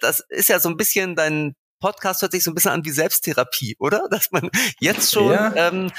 [0.00, 2.90] das ist ja so ein bisschen dein Podcast hört sich so ein bisschen an wie
[2.90, 4.08] Selbsttherapie, oder?
[4.10, 5.52] Dass man jetzt schon ja.
[5.54, 5.90] ähm,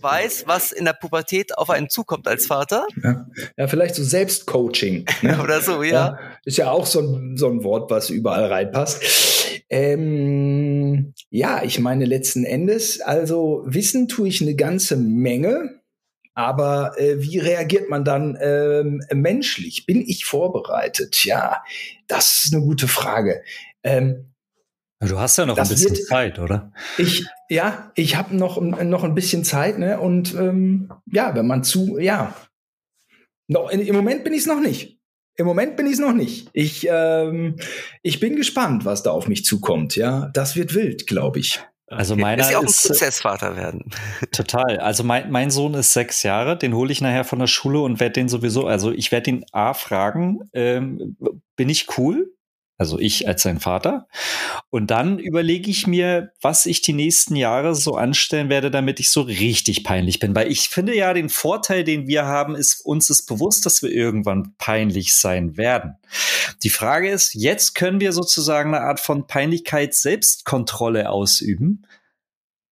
[0.00, 2.86] weiß, was in der Pubertät auf einen zukommt als Vater.
[3.02, 3.26] Ja,
[3.56, 5.06] ja vielleicht so Selbstcoaching.
[5.22, 5.40] Ne?
[5.42, 5.92] oder so, ja.
[5.92, 6.18] ja.
[6.44, 9.02] Ist ja auch so ein, so ein Wort, was überall reinpasst.
[9.72, 15.80] Ähm, ja, ich meine letzten Endes, also wissen tue ich eine ganze Menge.
[16.34, 19.86] Aber äh, wie reagiert man dann ähm, menschlich?
[19.86, 21.24] Bin ich vorbereitet?
[21.24, 21.62] Ja,
[22.06, 23.42] das ist eine gute Frage.
[23.82, 24.32] Ähm,
[25.00, 26.72] Du hast ja noch ein bisschen wird, Zeit, oder?
[26.96, 29.98] Ich, ja, ich habe noch, noch ein bisschen Zeit, ne?
[29.98, 32.36] Und ähm, ja, wenn man zu, ja.
[33.48, 35.01] No, Im Moment bin ich es noch nicht.
[35.36, 36.48] Im Moment bin ich es noch nicht.
[36.52, 37.56] Ich, ähm,
[38.02, 39.96] ich bin gespannt, was da auf mich zukommt.
[39.96, 41.60] Ja, das wird wild, glaube ich.
[41.92, 43.90] Also meiner ist ja auch ein äh, Prozessvater werden.
[44.32, 44.78] Total.
[44.78, 48.00] Also mein, mein Sohn ist sechs Jahre, den hole ich nachher von der Schule und
[48.00, 51.16] werde den sowieso, also ich werde ihn A fragen, ähm,
[51.56, 52.32] bin ich cool?
[52.78, 54.08] Also ich als sein Vater.
[54.70, 59.10] Und dann überlege ich mir, was ich die nächsten Jahre so anstellen werde, damit ich
[59.10, 60.34] so richtig peinlich bin.
[60.34, 63.90] Weil ich finde ja, den Vorteil, den wir haben, ist, uns ist bewusst, dass wir
[63.90, 65.96] irgendwann peinlich sein werden.
[66.62, 71.86] Die Frage ist, jetzt können wir sozusagen eine Art von Peinlichkeit Selbstkontrolle ausüben.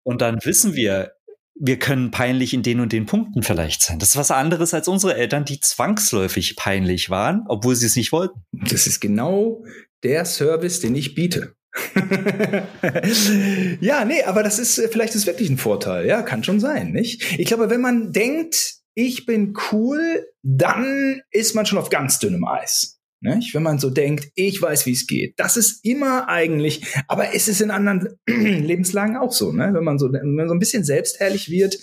[0.02, 1.12] Und dann wissen wir,
[1.54, 3.98] wir können peinlich in den und den Punkten vielleicht sein.
[3.98, 8.12] Das ist was anderes als unsere Eltern, die zwangsläufig peinlich waren, obwohl sie es nicht
[8.12, 8.44] wollten.
[8.52, 9.64] Das ist genau
[10.02, 11.54] der Service, den ich biete.
[13.80, 16.06] ja, nee, aber das ist vielleicht ist wirklich ein Vorteil.
[16.06, 17.38] Ja, kann schon sein, nicht?
[17.38, 22.46] Ich glaube, wenn man denkt, ich bin cool, dann ist man schon auf ganz dünnem
[22.46, 22.93] Eis.
[23.24, 23.54] Nicht?
[23.54, 25.40] Wenn man so denkt, ich weiß, wie es geht.
[25.40, 29.50] Das ist immer eigentlich, aber es ist in anderen Lebenslagen auch so.
[29.50, 29.70] Ne?
[29.72, 31.78] Wenn, man so, wenn man so ein bisschen selbstherrlich wird,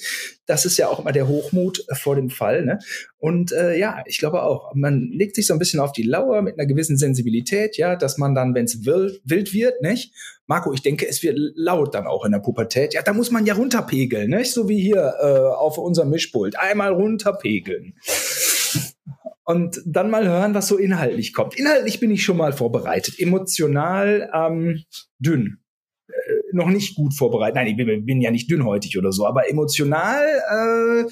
[0.45, 2.63] das ist ja auch immer der Hochmut vor dem Fall.
[2.63, 2.77] Ne?
[3.17, 6.43] Und äh, ja, ich glaube auch, man legt sich so ein bisschen auf die Lauer
[6.43, 10.13] mit einer gewissen Sensibilität, ja, dass man dann, wenn es wild, wild wird, nicht?
[10.45, 12.93] Marco, ich denke, es wird laut dann auch in der Pubertät.
[12.93, 14.51] Ja, da muss man ja runterpegeln, nicht?
[14.51, 15.25] So wie hier äh,
[15.55, 16.59] auf unserem Mischpult.
[16.59, 17.95] Einmal runterpegeln
[19.45, 21.55] und dann mal hören, was so inhaltlich kommt.
[21.57, 24.83] Inhaltlich bin ich schon mal vorbereitet, emotional ähm,
[25.19, 25.59] dünn.
[26.07, 26.13] Äh,
[26.53, 27.55] noch nicht gut vorbereitet.
[27.55, 31.11] Nein, ich bin, bin, ja nicht dünnhäutig oder so, aber emotional äh,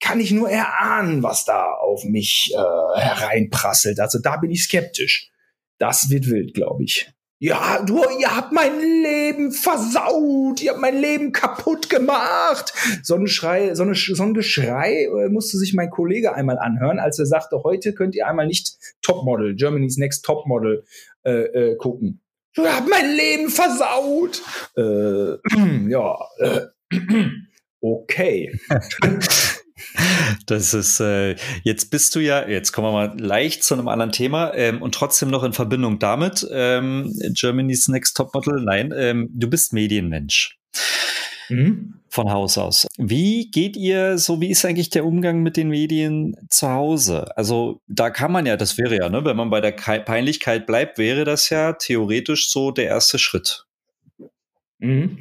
[0.00, 4.00] kann ich nur erahnen, was da auf mich äh, hereinprasselt.
[4.00, 5.30] Also da bin ich skeptisch.
[5.78, 7.12] Das wird wild, glaube ich.
[7.42, 12.74] Ja, du, ihr habt mein Leben versaut, ihr habt mein Leben kaputt gemacht.
[13.02, 16.98] So ein Schrei, so, eine, so ein Geschrei äh, musste sich mein Kollege einmal anhören,
[16.98, 20.84] als er sagte, heute könnt ihr einmal nicht Topmodel, Germany's Next Topmodel
[21.24, 22.20] äh, äh, gucken.
[22.54, 24.42] Du habt mein Leben versaut.
[24.76, 26.66] Äh, ja, äh,
[27.80, 28.60] okay.
[30.46, 34.12] Das ist, äh, jetzt bist du ja, jetzt kommen wir mal leicht zu einem anderen
[34.12, 39.28] Thema ähm, und trotzdem noch in Verbindung damit, ähm, Germany's Next Top Model, nein, ähm,
[39.32, 40.58] du bist Medienmensch.
[41.48, 41.94] Mhm.
[42.08, 42.86] Von Haus aus.
[42.96, 47.36] Wie geht ihr so, wie ist eigentlich der Umgang mit den Medien zu Hause?
[47.36, 50.98] Also da kann man ja, das wäre ja, ne, wenn man bei der Peinlichkeit bleibt,
[50.98, 53.66] wäre das ja theoretisch so der erste Schritt.
[54.78, 55.18] Mhm.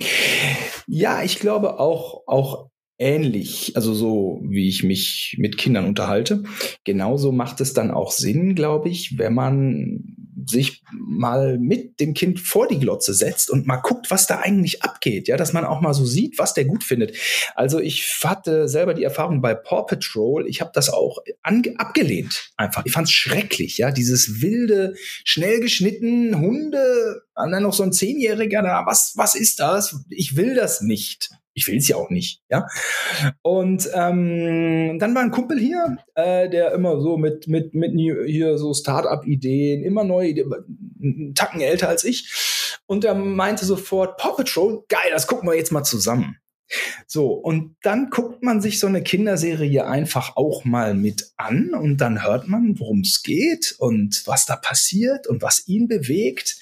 [0.87, 2.68] Ja, ich glaube auch, auch
[2.99, 6.43] ähnlich, also so wie ich mich mit Kindern unterhalte.
[6.83, 12.39] Genauso macht es dann auch Sinn, glaube ich, wenn man sich mal mit dem Kind
[12.39, 15.81] vor die Glotze setzt und mal guckt, was da eigentlich abgeht, ja, dass man auch
[15.81, 17.15] mal so sieht, was der gut findet.
[17.55, 22.85] Also ich hatte selber die Erfahrung bei Paw Patrol, ich habe das auch abgelehnt einfach.
[22.85, 27.93] Ich fand es schrecklich, ja, dieses wilde, schnell geschnitten Hunde, und dann noch so ein
[27.93, 30.03] Zehnjähriger, da, was was ist das?
[30.09, 32.67] Ich will das nicht ich will es ja auch nicht, ja.
[33.41, 38.57] Und ähm, dann war ein Kumpel hier, äh, der immer so mit mit mit hier
[38.57, 40.53] so Start-up-Ideen, immer neue Ideen,
[41.01, 45.55] einen Tacken älter als ich, und er meinte sofort Paw Patrol, geil, das gucken wir
[45.55, 46.37] jetzt mal zusammen.
[47.07, 51.97] So, und dann guckt man sich so eine Kinderserie einfach auch mal mit an und
[51.97, 56.57] dann hört man, worum es geht und was da passiert und was ihn bewegt.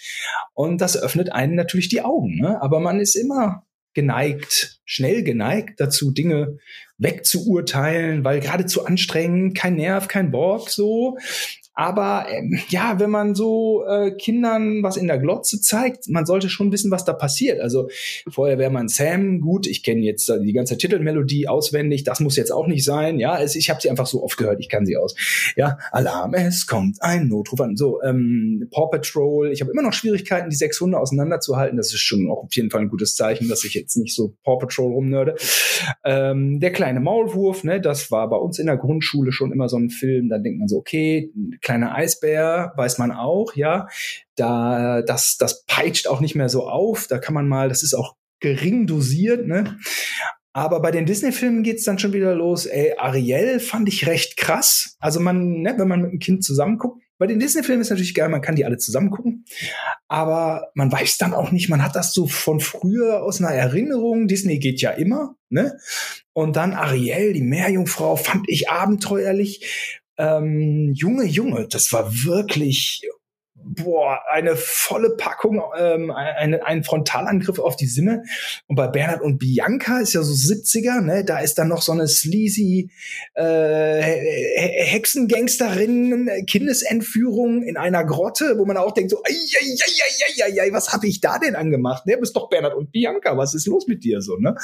[0.54, 2.38] Und das öffnet einen natürlich die Augen.
[2.40, 2.62] Ne?
[2.62, 3.67] Aber man ist immer
[3.98, 6.60] geneigt, schnell geneigt dazu, Dinge
[7.00, 11.18] wegzuurteilen, weil gerade zu anstrengend, kein Nerv, kein Bock, so.
[11.80, 16.50] Aber ähm, ja, wenn man so äh, Kindern was in der Glotze zeigt, man sollte
[16.50, 17.60] schon wissen, was da passiert.
[17.62, 17.88] Also
[18.28, 22.84] Feuerwehrmann Sam, gut, ich kenne jetzt die ganze Titelmelodie auswendig, das muss jetzt auch nicht
[22.84, 23.20] sein.
[23.20, 25.14] Ja, es, ich habe sie einfach so oft gehört, ich kann sie aus.
[25.56, 27.78] Ja, Alarm, es kommt ein Notruf an.
[27.78, 31.78] So, ähm, Paw Patrol, ich habe immer noch Schwierigkeiten, die sechs Hunde auseinanderzuhalten.
[31.78, 34.34] Das ist schon auch auf jeden Fall ein gutes Zeichen, dass ich jetzt nicht so
[34.44, 35.36] Paw Patrol rumnörde.
[36.04, 39.78] Ähm, der kleine Maulwurf, ne, das war bei uns in der Grundschule schon immer so
[39.78, 40.30] ein Film.
[40.30, 41.32] Dann denkt man so, okay,
[41.68, 43.88] kleiner Eisbär, weiß man auch, ja.
[44.36, 47.08] Da, das, das peitscht auch nicht mehr so auf.
[47.08, 49.78] Da kann man mal, das ist auch gering dosiert, ne?
[50.54, 52.66] Aber bei den Disney-Filmen geht's dann schon wieder los.
[52.66, 54.96] Ey, Ariel fand ich recht krass.
[55.00, 58.14] Also man, ne, wenn man mit einem Kind zusammen guckt, bei den Disney-Filmen ist natürlich
[58.14, 59.44] geil, man kann die alle zusammen gucken.
[60.08, 64.28] Aber man weiß dann auch nicht, man hat das so von früher aus einer Erinnerung.
[64.28, 65.78] Disney geht ja immer, ne?
[66.34, 69.97] Und dann Ariel, die Meerjungfrau, fand ich abenteuerlich.
[70.18, 73.02] Ähm, Junge, Junge, das war wirklich
[73.68, 78.24] boah, eine volle Packung, ähm, eine, ein Frontalangriff auf die Sinne.
[78.68, 81.26] Und bei Bernhard und Bianca ist ja so 70er, ne?
[81.26, 82.90] Da ist dann noch so eine sleazy
[83.34, 91.22] äh, Hexengangsterin, Kindesentführung in einer Grotte, wo man auch denkt so, ei, was habe ich
[91.22, 92.06] da denn angemacht?
[92.06, 94.56] Ne, bist doch Bernhard und Bianca, was ist los mit dir so, ne?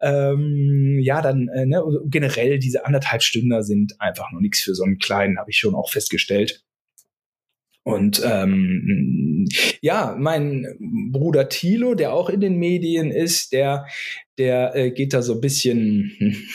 [0.00, 4.84] Ähm, ja, dann äh, ne, generell diese anderthalb Stunden sind einfach noch nichts für so
[4.84, 6.64] einen kleinen, habe ich schon auch festgestellt.
[7.82, 9.46] Und ähm,
[9.80, 10.66] ja, mein
[11.12, 13.86] Bruder Thilo, der auch in den Medien ist, der,
[14.38, 16.12] der äh, geht da so ein bisschen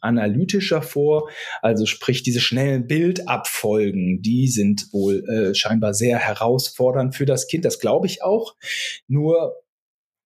[0.00, 1.30] analytischer vor.
[1.62, 7.64] Also sprich, diese schnellen Bildabfolgen, die sind wohl äh, scheinbar sehr herausfordernd für das Kind.
[7.64, 8.56] Das glaube ich auch.
[9.06, 9.54] Nur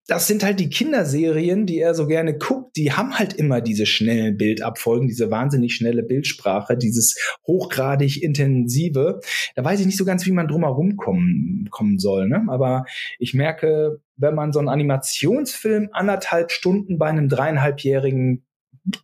[0.09, 3.85] das sind halt die Kinderserien, die er so gerne guckt, die haben halt immer diese
[3.85, 9.19] schnellen Bildabfolgen, diese wahnsinnig schnelle Bildsprache, dieses hochgradig intensive.
[9.55, 12.27] Da weiß ich nicht so ganz, wie man drum herum kommen, kommen soll.
[12.27, 12.43] Ne?
[12.49, 12.85] Aber
[13.19, 18.43] ich merke, wenn man so einen Animationsfilm anderthalb Stunden bei einem dreieinhalbjährigen,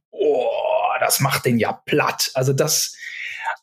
[0.09, 0.47] oh,
[0.99, 2.31] das macht den ja platt.
[2.33, 2.97] Also das,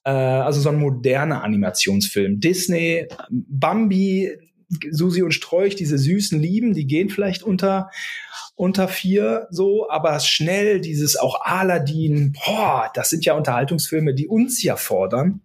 [0.04, 2.38] äh, also so ein moderner Animationsfilm.
[2.38, 4.30] Disney, Bambi,
[4.90, 7.90] Susi und Strolch, diese süßen Lieben, die gehen vielleicht unter,
[8.54, 14.62] unter vier so, aber schnell dieses auch Aladdin, boah, das sind ja Unterhaltungsfilme, die uns
[14.62, 15.40] ja fordern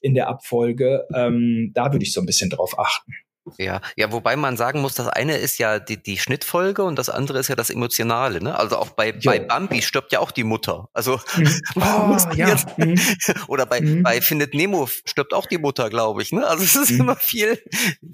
[0.00, 1.06] in der Abfolge.
[1.14, 3.12] Ähm, da würde ich so ein bisschen drauf achten.
[3.58, 7.08] Ja, ja, wobei man sagen muss, das eine ist ja die, die Schnittfolge und das
[7.08, 8.40] andere ist ja das Emotionale.
[8.40, 8.56] Ne?
[8.56, 10.88] Also auch bei, bei Bambi stirbt ja auch die Mutter.
[10.92, 11.60] Also mhm.
[11.76, 12.48] oh, ja.
[12.48, 12.94] jetzt, mhm.
[13.48, 14.04] oder bei, mhm.
[14.04, 16.30] bei Findet Nemo stirbt auch die Mutter, glaube ich.
[16.32, 16.46] Ne?
[16.46, 17.00] Also es ist mhm.
[17.00, 17.60] immer viel,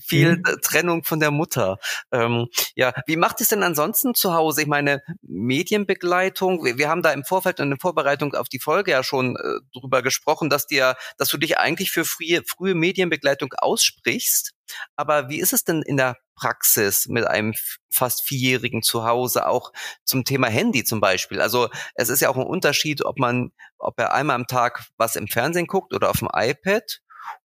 [0.01, 0.45] viel mhm.
[0.63, 1.79] Trennung von der Mutter.
[2.11, 4.63] Ähm, ja, wie macht es denn ansonsten zu Hause?
[4.63, 6.65] Ich meine, Medienbegleitung.
[6.65, 9.37] Wir, wir haben da im Vorfeld und in der Vorbereitung auf die Folge ja schon
[9.37, 14.55] äh, drüber gesprochen, dass dir, dass du dich eigentlich für frühe, frühe Medienbegleitung aussprichst.
[14.97, 17.55] Aber wie ist es denn in der Praxis mit einem
[17.91, 19.73] fast Vierjährigen zu Hause, auch
[20.05, 21.41] zum Thema Handy zum Beispiel?
[21.41, 25.17] Also es ist ja auch ein Unterschied, ob man, ob er einmal am Tag was
[25.17, 27.01] im Fernsehen guckt oder auf dem iPad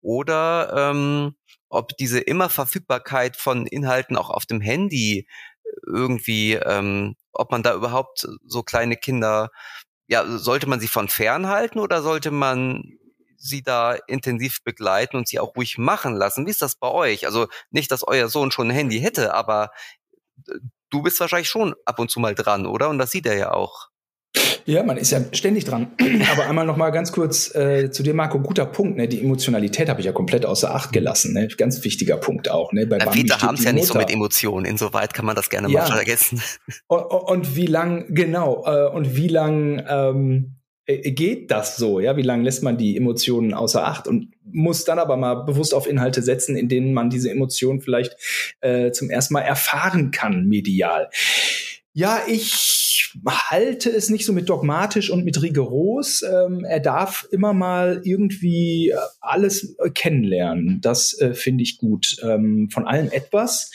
[0.02, 1.36] oder ähm,
[1.68, 5.26] ob diese Immerverfügbarkeit von Inhalten auch auf dem Handy
[5.86, 9.50] irgendwie, ähm, ob man da überhaupt so kleine Kinder,
[10.08, 12.98] ja, sollte man sie von fernhalten oder sollte man
[13.40, 16.46] sie da intensiv begleiten und sie auch ruhig machen lassen?
[16.46, 17.26] Wie ist das bei euch?
[17.26, 19.70] Also nicht, dass euer Sohn schon ein Handy hätte, aber
[20.48, 20.54] äh,
[20.90, 22.88] du bist wahrscheinlich schon ab und zu mal dran, oder?
[22.88, 23.90] Und das sieht er ja auch.
[24.64, 25.88] Ja, man ist ja ständig dran.
[26.32, 28.96] Aber einmal noch mal ganz kurz äh, zu dir, Marco, guter Punkt.
[28.96, 29.08] Ne?
[29.08, 31.32] Die Emotionalität habe ich ja komplett außer Acht gelassen.
[31.32, 31.48] Ne?
[31.48, 32.72] Ganz wichtiger Punkt auch.
[32.72, 32.86] Ne?
[32.86, 34.66] Bei Na, haben es ja nicht so mit Emotionen.
[34.66, 35.80] Insoweit kann man das gerne ja.
[35.80, 36.40] mal vergessen.
[36.86, 40.59] Und, und wie lang, genau, äh, und wie lang ähm, äh,
[40.98, 42.00] geht das so?
[42.00, 45.74] Ja, wie lange lässt man die Emotionen außer Acht und muss dann aber mal bewusst
[45.74, 48.16] auf Inhalte setzen, in denen man diese Emotionen vielleicht
[48.60, 51.08] äh, zum ersten Mal erfahren kann, medial.
[51.92, 56.22] Ja, ich halte es nicht so mit dogmatisch und mit rigoros.
[56.22, 60.80] Ähm, er darf immer mal irgendwie alles kennenlernen.
[60.80, 62.16] Das äh, finde ich gut.
[62.22, 63.72] Ähm, von allem etwas.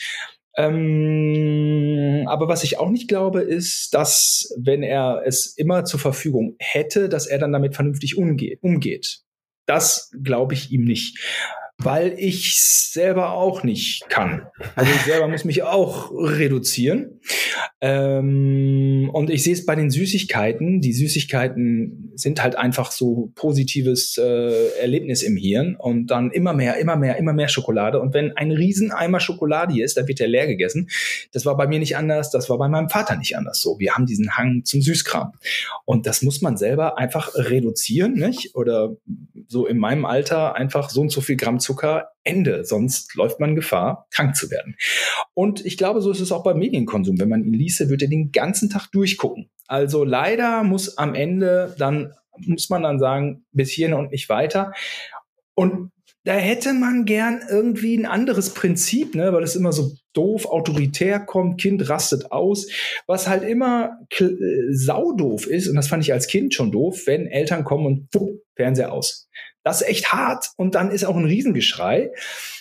[0.56, 6.56] Ähm, aber was ich auch nicht glaube, ist, dass wenn er es immer zur Verfügung
[6.58, 8.58] hätte, dass er dann damit vernünftig umgeht.
[8.62, 9.20] umgeht.
[9.66, 11.18] Das glaube ich ihm nicht
[11.78, 14.46] weil ich selber auch nicht kann.
[14.74, 17.20] Also ich selber muss mich auch reduzieren.
[17.82, 20.80] Ähm, und ich sehe es bei den Süßigkeiten.
[20.80, 26.78] Die Süßigkeiten sind halt einfach so positives äh, Erlebnis im Hirn und dann immer mehr,
[26.78, 28.00] immer mehr, immer mehr Schokolade.
[28.00, 30.88] Und wenn ein Rieseneimer Schokolade hier ist, dann wird der leer gegessen.
[31.32, 33.78] Das war bei mir nicht anders, das war bei meinem Vater nicht anders so.
[33.78, 35.32] Wir haben diesen Hang zum Süßkram.
[35.84, 38.54] Und das muss man selber einfach reduzieren, nicht?
[38.54, 38.96] Oder
[39.46, 42.64] so in meinem Alter einfach so und so viel Gramm Zucker, Ende.
[42.64, 44.76] Sonst läuft man Gefahr, krank zu werden.
[45.34, 47.18] Und ich glaube, so ist es auch beim Medienkonsum.
[47.18, 49.50] Wenn man ihn ließe, wird er den ganzen Tag durchgucken.
[49.66, 54.72] Also leider muss am Ende dann, muss man dann sagen, bis hierhin und nicht weiter.
[55.54, 55.90] Und
[56.26, 61.20] da hätte man gern irgendwie ein anderes Prinzip, ne, weil es immer so doof autoritär
[61.20, 62.68] kommt, Kind rastet aus,
[63.06, 64.26] was halt immer äh,
[64.72, 68.40] saudoof ist und das fand ich als Kind schon doof, wenn Eltern kommen und pupp,
[68.56, 69.28] Fernseher aus.
[69.66, 72.12] Das ist echt hart und dann ist auch ein Riesengeschrei.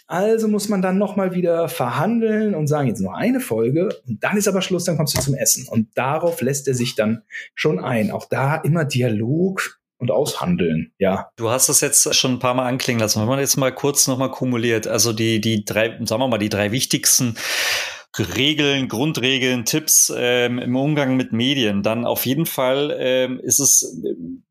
[0.08, 4.38] Also muss man dann nochmal wieder verhandeln und sagen, jetzt noch eine Folge und dann
[4.38, 5.68] ist aber Schluss, dann kommst du zum Essen.
[5.68, 7.22] Und darauf lässt er sich dann
[7.54, 8.10] schon ein.
[8.10, 11.30] Auch da immer Dialog, und aushandeln, ja.
[11.38, 13.22] Du hast es jetzt schon ein paar Mal anklingen lassen.
[13.22, 16.50] Wenn man jetzt mal kurz nochmal kumuliert, also die, die drei, sagen wir mal, die
[16.50, 17.38] drei wichtigsten
[18.20, 24.02] Regeln, Grundregeln, Tipps ähm, im Umgang mit Medien, dann auf jeden Fall ähm, ist es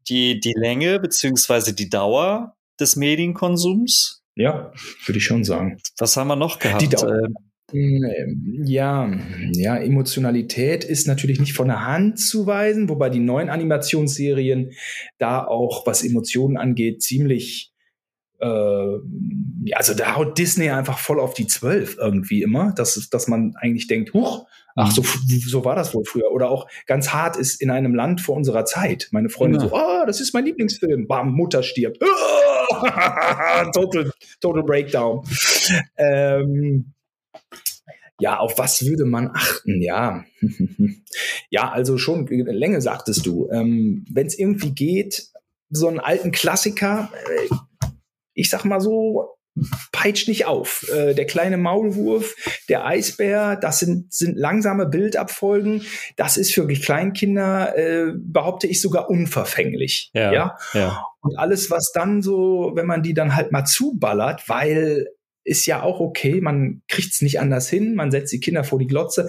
[0.09, 4.22] die, die Länge beziehungsweise die Dauer des Medienkonsums.
[4.37, 4.72] Ja,
[5.07, 5.79] würde ich schon sagen.
[5.98, 6.83] Was haben wir noch gehabt?
[6.83, 7.29] Die Dauer.
[7.72, 9.11] Ähm, ja,
[9.53, 14.72] ja, Emotionalität ist natürlich nicht von der Hand zu weisen, wobei die neuen Animationsserien
[15.18, 17.73] da auch, was Emotionen angeht, ziemlich
[18.40, 23.54] äh, also da haut Disney einfach voll auf die Zwölf irgendwie immer, dass, dass man
[23.56, 25.02] eigentlich denkt, huch, ach, so,
[25.46, 26.30] so war das wohl früher.
[26.32, 29.08] Oder auch ganz hart ist in einem Land vor unserer Zeit.
[29.12, 29.68] Meine Freundin ja.
[29.68, 31.06] so, oh, das ist mein Lieblingsfilm.
[31.06, 32.00] Bam, Mutter stirbt.
[33.74, 35.24] total, total Breakdown.
[35.96, 36.92] Ähm,
[38.20, 39.82] ja, auf was würde man achten?
[39.82, 40.24] Ja,
[41.50, 43.48] ja, also schon Länge sagtest du.
[43.50, 45.28] Ähm, Wenn es irgendwie geht,
[45.70, 47.54] so einen alten Klassiker, äh,
[48.34, 49.36] ich sag mal so,
[49.92, 50.88] peitscht nicht auf.
[50.92, 52.34] Äh, der kleine Maulwurf,
[52.68, 55.82] der Eisbär, das sind, sind langsame Bildabfolgen.
[56.16, 60.10] Das ist für Kleinkinder, äh, behaupte ich, sogar unverfänglich.
[60.12, 61.04] Ja, ja, ja.
[61.20, 65.08] Und alles, was dann so, wenn man die dann halt mal zuballert, weil
[65.44, 68.78] ist ja auch okay, man kriegt es nicht anders hin, man setzt die Kinder vor
[68.78, 69.28] die Glotze,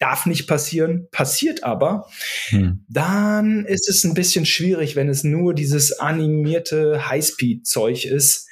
[0.00, 2.08] darf nicht passieren, passiert aber,
[2.48, 2.84] hm.
[2.88, 8.48] dann ist es ein bisschen schwierig, wenn es nur dieses animierte Highspeed-Zeug ist.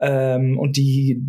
[0.00, 1.20] Ähm, und die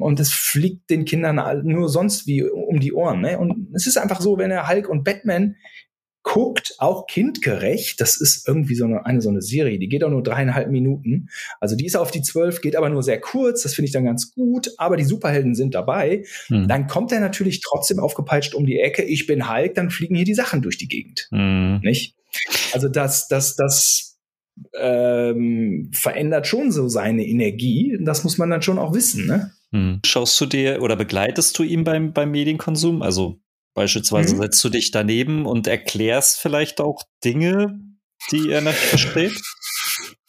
[0.00, 3.20] und es fliegt den Kindern nur sonst wie um die Ohren.
[3.20, 3.38] Ne?
[3.38, 5.56] Und es ist einfach so, wenn er Hulk und Batman
[6.24, 8.00] guckt, auch kindgerecht.
[8.00, 11.28] Das ist irgendwie so eine, eine, so eine Serie, die geht auch nur dreieinhalb Minuten.
[11.60, 13.62] Also die ist auf die zwölf, geht aber nur sehr kurz.
[13.62, 14.70] Das finde ich dann ganz gut.
[14.78, 16.24] Aber die Superhelden sind dabei.
[16.48, 16.66] Hm.
[16.66, 19.02] Dann kommt er natürlich trotzdem aufgepeitscht um die Ecke.
[19.02, 21.28] Ich bin Hulk, dann fliegen hier die Sachen durch die Gegend.
[21.30, 21.80] Hm.
[21.82, 22.16] Nicht?
[22.72, 24.18] Also das, das, das
[24.76, 27.98] ähm, verändert schon so seine Energie.
[28.00, 29.26] Das muss man dann schon auch wissen.
[29.26, 29.52] Ne?
[29.72, 30.00] Hm.
[30.06, 33.02] Schaust du dir oder begleitest du ihn beim, beim Medienkonsum?
[33.02, 33.40] Also
[33.74, 34.42] Beispielsweise mhm.
[34.42, 37.80] setzt du dich daneben und erklärst vielleicht auch Dinge,
[38.30, 39.40] die er nicht versteht?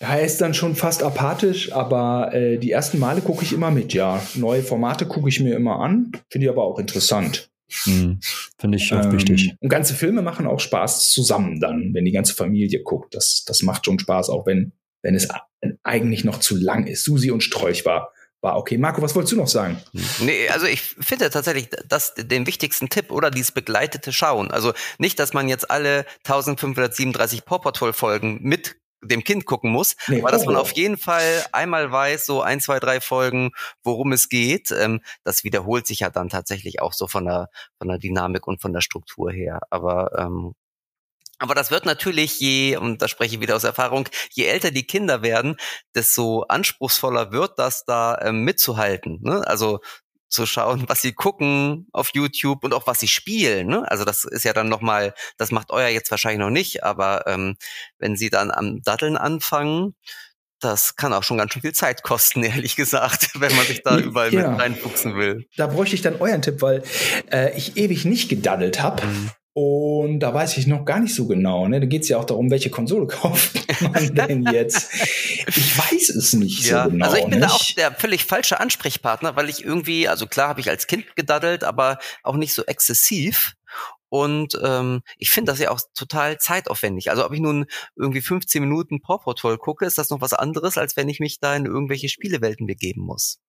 [0.02, 3.72] Ja, er ist dann schon fast apathisch, aber äh, die ersten Male gucke ich immer
[3.72, 4.22] mit, ja.
[4.36, 7.50] Neue Formate gucke ich mir immer an, finde ich aber auch interessant.
[7.84, 8.20] Hm,
[8.60, 9.56] Finde ich auch ähm, wichtig.
[9.60, 13.16] Und ganze Filme machen auch Spaß zusammen dann, wenn die ganze Familie guckt.
[13.16, 15.30] Das, das macht schon Spaß, auch wenn, wenn es
[15.84, 17.04] eigentlich noch zu lang ist.
[17.04, 18.12] Susi und Strolch war,
[18.46, 18.78] war okay.
[18.78, 19.82] Marco, was wolltest du noch sagen?
[20.20, 24.52] Nee, also ich finde tatsächlich das den wichtigsten Tipp oder dieses begleitete Schauen.
[24.52, 29.96] Also nicht, dass man jetzt alle 1537 Paw Patrol Folgen mit dem Kind gucken muss,
[30.08, 33.52] nee, aber dass man auf jeden Fall einmal weiß, so ein, zwei, drei Folgen,
[33.84, 34.72] worum es geht.
[34.72, 38.62] Ähm, das wiederholt sich ja dann tatsächlich auch so von der, von der Dynamik und
[38.62, 39.60] von der Struktur her.
[39.70, 40.54] Aber ähm,
[41.46, 44.88] aber das wird natürlich je, und da spreche ich wieder aus Erfahrung, je älter die
[44.88, 45.58] Kinder werden,
[45.94, 49.20] desto anspruchsvoller wird das da ähm, mitzuhalten.
[49.22, 49.46] Ne?
[49.46, 49.80] Also
[50.28, 53.68] zu schauen, was sie gucken auf YouTube und auch was sie spielen.
[53.68, 53.90] Ne?
[53.90, 57.58] Also das ist ja dann nochmal, das macht euer jetzt wahrscheinlich noch nicht, aber ähm,
[58.00, 59.96] wenn sie dann am Datteln anfangen,
[60.60, 64.00] das kann auch schon ganz schön viel Zeit kosten, ehrlich gesagt, wenn man sich da
[64.00, 64.50] überall ja.
[64.50, 65.46] mit reinfuchsen will.
[65.58, 66.82] Da bräuchte ich dann euren Tipp, weil
[67.32, 69.06] äh, ich ewig nicht gedaddelt habe.
[69.06, 69.30] Mhm.
[69.58, 71.66] Und da weiß ich noch gar nicht so genau.
[71.70, 71.80] Ne?
[71.80, 74.94] Da geht es ja auch darum, welche Konsole kauft man denn jetzt.
[75.48, 77.06] Ich weiß es nicht ja, so genau.
[77.06, 77.50] Also ich bin nicht?
[77.50, 81.16] da auch der völlig falsche Ansprechpartner, weil ich irgendwie, also klar habe ich als Kind
[81.16, 83.54] gedaddelt, aber auch nicht so exzessiv.
[84.10, 87.10] Und ähm, ich finde das ja auch total zeitaufwendig.
[87.10, 90.78] Also ob ich nun irgendwie 15 Minuten Paw Patrol gucke, ist das noch was anderes,
[90.78, 93.40] als wenn ich mich da in irgendwelche Spielewelten begeben muss.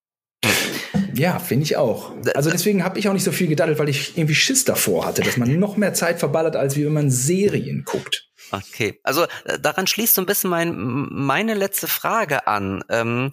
[1.16, 2.12] Ja, finde ich auch.
[2.34, 5.22] Also deswegen habe ich auch nicht so viel gedaddelt, weil ich irgendwie Schiss davor hatte,
[5.22, 8.28] dass man noch mehr Zeit verballert, als wie wenn man Serien guckt.
[8.52, 10.76] Okay, also äh, daran schließt so ein bisschen mein,
[11.10, 12.84] meine letzte Frage an.
[12.90, 13.32] Ähm,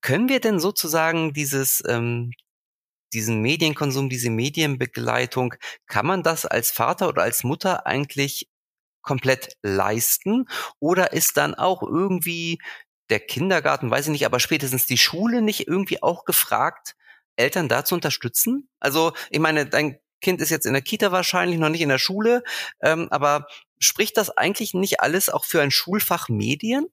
[0.00, 2.30] können wir denn sozusagen dieses, ähm,
[3.12, 5.54] diesen Medienkonsum, diese Medienbegleitung,
[5.86, 8.48] kann man das als Vater oder als Mutter eigentlich
[9.02, 10.46] komplett leisten?
[10.78, 12.58] Oder ist dann auch irgendwie
[13.10, 16.94] der Kindergarten, weiß ich nicht, aber spätestens die Schule nicht irgendwie auch gefragt,
[17.40, 18.68] Eltern da zu unterstützen?
[18.78, 21.98] Also, ich meine, dein Kind ist jetzt in der Kita wahrscheinlich, noch nicht in der
[21.98, 22.42] Schule,
[22.82, 23.46] ähm, aber
[23.78, 26.86] spricht das eigentlich nicht alles auch für ein Schulfach Medien?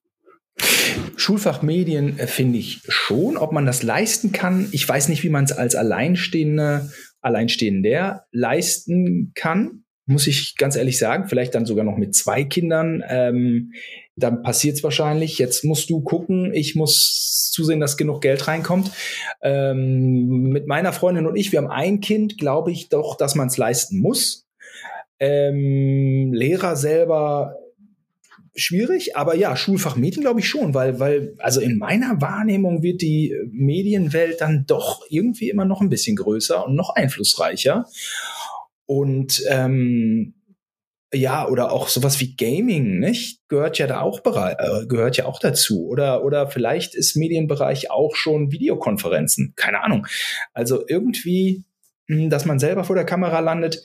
[1.17, 4.69] Schulfach Medien äh, finde ich schon, ob man das leisten kann.
[4.71, 6.91] Ich weiß nicht, wie man es als Alleinstehende,
[7.21, 13.03] Alleinstehender leisten kann muss ich ganz ehrlich sagen, vielleicht dann sogar noch mit zwei Kindern,
[13.07, 13.73] ähm,
[14.15, 15.37] dann passiert es wahrscheinlich.
[15.37, 18.91] Jetzt musst du gucken, ich muss zusehen, dass genug Geld reinkommt.
[19.41, 23.47] Ähm, mit meiner Freundin und ich, wir haben ein Kind, glaube ich doch, dass man
[23.47, 24.47] es leisten muss.
[25.19, 27.55] Ähm, Lehrer selber
[28.55, 33.01] schwierig, aber ja, Schulfach Medien glaube ich schon, weil, weil, also in meiner Wahrnehmung wird
[33.01, 37.85] die Medienwelt dann doch irgendwie immer noch ein bisschen größer und noch einflussreicher.
[38.87, 40.33] Und ähm,
[41.13, 43.47] ja, oder auch sowas wie Gaming, nicht?
[43.47, 45.87] Gehört ja da auch äh, gehört ja auch dazu.
[45.87, 49.53] Oder, oder vielleicht ist Medienbereich auch schon Videokonferenzen.
[49.55, 50.07] Keine Ahnung.
[50.53, 51.63] Also irgendwie,
[52.07, 53.83] hm, dass man selber vor der Kamera landet,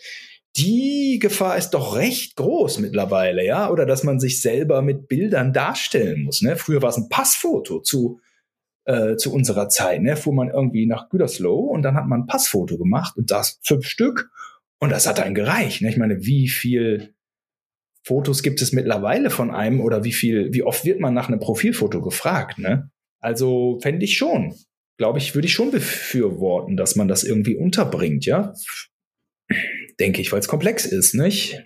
[0.57, 3.71] die Gefahr ist doch recht groß mittlerweile, ja?
[3.71, 6.43] Oder dass man sich selber mit Bildern darstellen muss.
[6.43, 6.57] Ne?
[6.57, 8.21] Früher war es ein Passfoto zu,
[8.85, 10.03] äh, zu unserer Zeit.
[10.03, 10.17] Ne?
[10.17, 13.87] Fuhr man irgendwie nach Gütersloh und dann hat man ein Passfoto gemacht und das fünf
[13.87, 14.29] Stück
[14.83, 15.81] und das hat dann gereicht.
[15.81, 15.91] Ne?
[15.91, 17.15] Ich meine, wie viel
[18.05, 21.39] Fotos gibt es mittlerweile von einem oder wie viel, wie oft wird man nach einem
[21.39, 22.59] Profilfoto gefragt?
[22.59, 22.91] Ne?
[23.21, 24.57] Also fände ich schon.
[24.99, 28.55] Glaube ich, würde ich schon befürworten, dass man das irgendwie unterbringt, ja.
[30.01, 31.63] Denke ich, weil es komplex ist, nicht?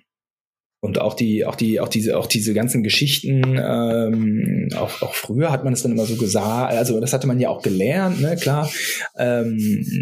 [0.80, 5.50] Und auch die, auch die, auch diese, auch diese ganzen Geschichten, ähm, auch, auch früher
[5.50, 8.36] hat man es dann immer so gesagt, also das hatte man ja auch gelernt, ne,
[8.36, 8.70] klar.
[9.16, 9.56] Ähm,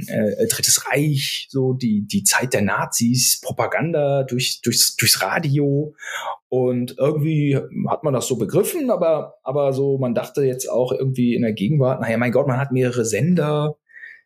[0.08, 5.94] äh, Drittes Reich, so die, die Zeit der Nazis, Propaganda durch, durchs, durchs Radio.
[6.48, 7.56] Und irgendwie
[7.88, 11.52] hat man das so begriffen, aber, aber so, man dachte jetzt auch irgendwie in der
[11.52, 13.76] Gegenwart, naja, mein Gott, man hat mehrere Sender.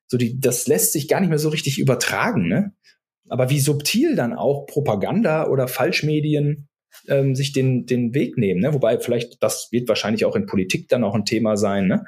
[0.06, 2.72] So die, das lässt sich gar nicht mehr so richtig übertragen, ne?
[3.28, 6.68] Aber wie subtil dann auch Propaganda oder Falschmedien
[7.08, 8.60] ähm, sich den, den Weg nehmen.
[8.60, 8.74] Ne?
[8.74, 11.86] Wobei vielleicht, das wird wahrscheinlich auch in Politik dann auch ein Thema sein.
[11.86, 12.04] Ne?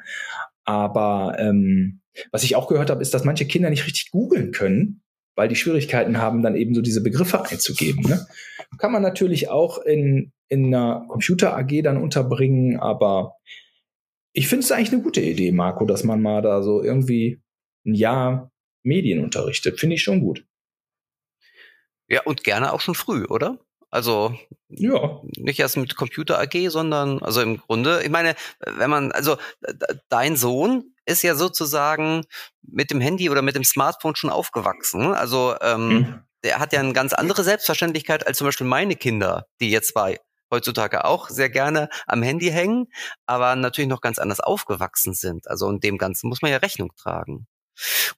[0.65, 2.01] Aber ähm,
[2.33, 5.03] was ich auch gehört habe, ist, dass manche Kinder nicht richtig googeln können,
[5.37, 8.03] weil die Schwierigkeiten haben, dann eben so diese Begriffe einzugeben.
[8.09, 8.27] Ne?
[8.79, 13.37] Kann man natürlich auch in, in einer Computer-AG dann unterbringen, aber
[14.33, 17.43] ich finde es eigentlich eine gute Idee, Marco, dass man mal da so irgendwie
[17.85, 18.51] ein Jahr
[18.83, 19.81] Medien unterrichtet.
[19.81, 20.45] Finde ich schon gut.
[22.11, 23.59] Ja, und gerne auch schon früh, oder?
[23.91, 24.35] Also
[24.69, 25.21] ja.
[25.37, 29.37] nicht erst mit Computer AG, sondern also im Grunde, ich meine, wenn man, also
[30.09, 32.25] dein Sohn ist ja sozusagen
[32.63, 35.13] mit dem Handy oder mit dem Smartphone schon aufgewachsen.
[35.13, 36.21] Also ähm, mhm.
[36.45, 40.19] der hat ja eine ganz andere Selbstverständlichkeit als zum Beispiel meine Kinder, die jetzt zwei
[40.53, 42.87] heutzutage auch sehr gerne am Handy hängen,
[43.27, 45.49] aber natürlich noch ganz anders aufgewachsen sind.
[45.49, 47.47] Also und dem Ganzen muss man ja Rechnung tragen.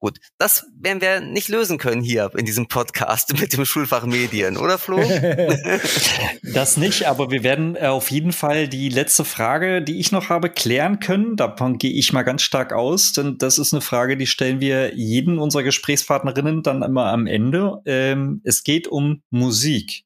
[0.00, 4.56] Gut, das werden wir nicht lösen können hier in diesem Podcast mit dem Schulfach Medien,
[4.56, 5.00] oder Flo?
[6.42, 10.28] das nicht, aber wir werden äh, auf jeden Fall die letzte Frage, die ich noch
[10.28, 11.36] habe, klären können.
[11.36, 14.94] Davon gehe ich mal ganz stark aus, denn das ist eine Frage, die stellen wir
[14.94, 17.80] jeden unserer Gesprächspartnerinnen dann immer am Ende.
[17.86, 20.04] Ähm, es geht um Musik.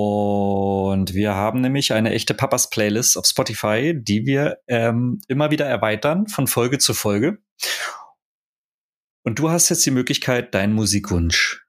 [0.00, 5.66] Und wir haben nämlich eine echte Papas Playlist auf Spotify, die wir ähm, immer wieder
[5.66, 7.38] erweitern von Folge zu Folge.
[9.28, 11.62] Und du hast jetzt die Möglichkeit, deinen Musikwunsch.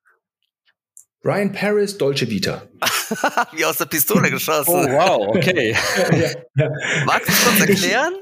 [1.21, 2.69] Brian Paris, Dolce Vita.
[3.51, 4.69] Wie aus der Pistole geschossen.
[4.69, 5.75] Oh, wow, okay.
[5.97, 6.69] ja, ja.
[7.05, 8.13] Magst du es kurz erklären?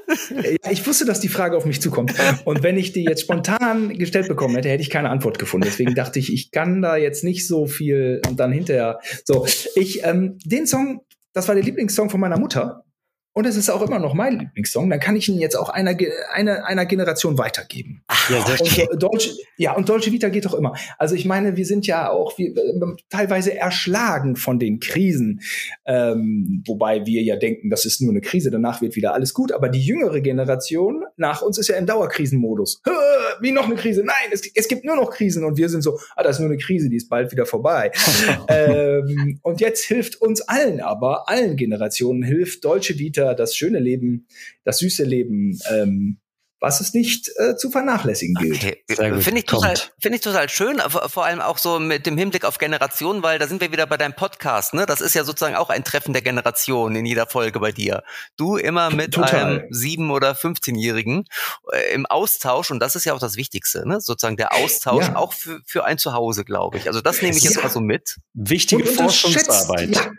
[0.64, 2.14] Ja, ich wusste, dass die Frage auf mich zukommt.
[2.46, 5.68] Und wenn ich die jetzt spontan gestellt bekommen hätte, hätte ich keine Antwort gefunden.
[5.68, 8.98] Deswegen dachte ich, ich kann da jetzt nicht so viel und dann hinterher.
[9.24, 12.82] So, ich, ähm, den Song, das war der Lieblingssong von meiner Mutter
[13.38, 15.96] und es ist auch immer noch mein Lieblingssong, dann kann ich ihn jetzt auch einer,
[16.32, 18.02] einer, einer Generation weitergeben.
[18.30, 18.44] Ja,
[18.90, 20.74] und Dolce, ja, und Dolce Vita geht doch immer.
[20.98, 25.40] Also ich meine, wir sind ja auch wir, äh, teilweise erschlagen von den Krisen,
[25.86, 29.52] ähm, wobei wir ja denken, das ist nur eine Krise, danach wird wieder alles gut.
[29.52, 32.82] Aber die jüngere Generation nach uns ist ja im Dauerkrisenmodus.
[33.40, 34.02] Wie noch eine Krise?
[34.02, 36.48] Nein, es, es gibt nur noch Krisen und wir sind so, ah, das ist nur
[36.48, 37.92] eine Krise, die ist bald wieder vorbei.
[38.48, 44.26] ähm, und jetzt hilft uns allen aber, allen Generationen hilft Dolce Vita das schöne Leben,
[44.64, 46.18] das süße Leben, ähm,
[46.60, 48.56] was es nicht äh, zu vernachlässigen gilt.
[48.56, 48.82] Okay.
[49.20, 52.58] Finde ich, total, finde ich total schön, vor allem auch so mit dem Hinblick auf
[52.58, 54.84] Generationen, weil da sind wir wieder bei deinem Podcast, ne?
[54.84, 58.02] Das ist ja sozusagen auch ein Treffen der Generationen in jeder Folge bei dir.
[58.36, 59.44] Du immer mit total.
[59.44, 61.24] einem sieben- oder 15-Jährigen
[61.72, 64.00] äh, im Austausch und das ist ja auch das Wichtigste, ne?
[64.00, 65.16] Sozusagen der Austausch ja.
[65.16, 66.88] auch für, für ein Zuhause, glaube ich.
[66.88, 68.16] Also das nehme ich jetzt mal so mit.
[68.34, 69.94] Wichtige Forschungsarbeit.
[69.94, 70.10] Ja.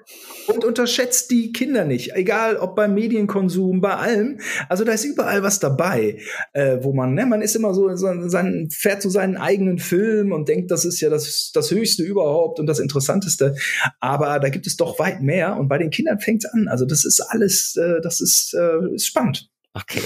[0.50, 4.39] Und unterschätzt die Kinder nicht, egal ob beim Medienkonsum, bei allem.
[4.68, 6.20] Also da ist überall was dabei,
[6.54, 9.80] äh, wo man, ne, man ist immer so, so sein, fährt zu so seinen eigenen
[9.80, 13.56] Film und denkt, das ist ja das, das Höchste überhaupt und das Interessanteste.
[14.00, 16.68] Aber da gibt es doch weit mehr und bei den Kindern fängt es an.
[16.68, 19.50] Also das ist alles, äh, das ist, äh, ist spannend.
[19.74, 20.02] Okay.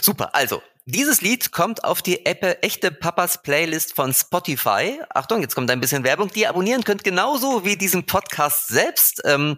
[0.00, 0.34] Super.
[0.34, 4.98] Also, dieses Lied kommt auf die Apple Echte Papas Playlist von Spotify.
[5.10, 9.20] Achtung, jetzt kommt ein bisschen Werbung, die ihr abonnieren könnt, genauso wie diesen Podcast selbst.
[9.24, 9.56] Ähm,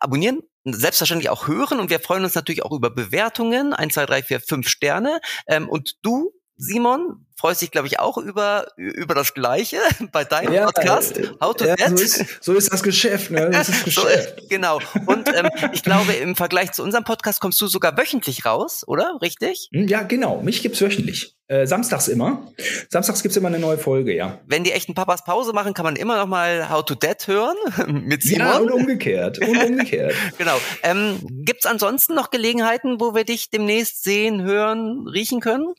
[0.00, 3.72] abonnieren, selbstverständlich auch hören und wir freuen uns natürlich auch über Bewertungen.
[3.72, 5.20] 1, 2, 3, 4, 5 Sterne.
[5.46, 9.78] Ähm, und du, Simon, freust dich, glaube ich, auch über, über das Gleiche
[10.12, 11.18] bei deinem ja, Podcast.
[11.18, 13.48] Äh, How to ja, so ist, so ist, das Geschäft, ne?
[13.50, 14.40] Das ist Geschäft.
[14.42, 14.78] so, genau.
[15.06, 19.18] Und ähm, ich glaube, im Vergleich zu unserem Podcast kommst du sogar wöchentlich raus, oder?
[19.22, 19.70] Richtig?
[19.72, 20.42] Hm, ja, genau.
[20.42, 21.34] Mich gibt's wöchentlich.
[21.48, 22.46] Äh, samstags immer.
[22.90, 24.38] Samstags gibt's immer eine neue Folge, ja.
[24.46, 27.56] Wenn die echten Papas Pause machen, kann man immer noch mal How to Dead hören
[28.06, 28.46] mit Simon.
[28.46, 29.38] Ja, und umgekehrt.
[29.38, 30.14] Und umgekehrt.
[30.36, 30.58] genau.
[30.82, 35.74] Ähm, gibt's ansonsten noch Gelegenheiten, wo wir dich demnächst sehen, hören, riechen können?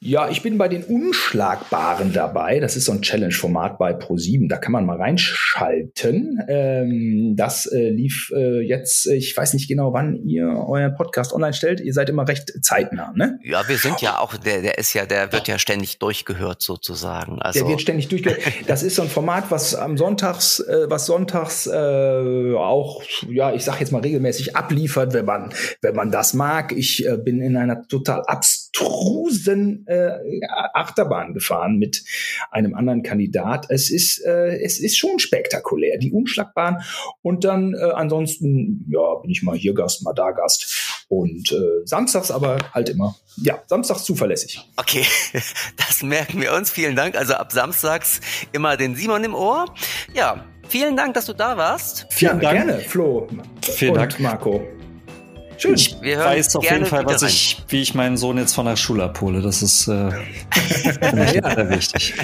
[0.00, 2.60] Ja, ich bin bei den Unschlagbaren dabei.
[2.60, 4.48] Das ist so ein Challenge-Format bei Pro7.
[4.48, 6.38] Da kann man mal reinschalten.
[6.48, 11.52] Ähm, das äh, lief äh, jetzt, ich weiß nicht genau, wann ihr euren Podcast online
[11.52, 11.80] stellt.
[11.80, 13.38] Ihr seid immer recht zeitnah, ne?
[13.42, 17.42] Ja, wir sind ja auch, der, der ist ja, der wird ja ständig durchgehört sozusagen.
[17.42, 18.40] Also der wird ständig durchgehört.
[18.66, 23.64] Das ist so ein Format, was am Sonntags, äh, was sonntags äh, auch, ja, ich
[23.64, 26.72] sag jetzt mal regelmäßig abliefert, wenn man, wenn man das mag.
[26.72, 28.22] Ich äh, bin in einer total
[28.70, 30.10] abstrusen äh,
[30.74, 32.04] Achterbahn gefahren mit
[32.50, 33.66] einem anderen Kandidat.
[33.68, 36.82] Es ist, äh, es ist schon spektakulär, die Umschlagbahn.
[37.22, 41.04] Und dann äh, ansonsten, ja, bin ich mal hier Gast, mal da Gast.
[41.08, 44.60] Und äh, samstags aber halt immer, ja, samstags zuverlässig.
[44.76, 45.04] Okay,
[45.76, 46.70] das merken wir uns.
[46.70, 47.16] Vielen Dank.
[47.16, 48.20] Also ab samstags
[48.52, 49.74] immer den Simon im Ohr.
[50.14, 52.06] Ja, vielen Dank, dass du da warst.
[52.10, 52.66] Vielen ja, Dank.
[52.66, 53.28] gerne, Flo.
[53.62, 54.79] Vielen und Dank, Marco.
[55.60, 55.74] Schön.
[55.74, 59.04] Ich weiß auf jeden Fall, was ich, wie ich meinen Sohn jetzt von der Schule
[59.04, 59.42] abhole.
[59.42, 61.54] Das ist äh, ja.
[61.54, 62.14] sehr wichtig.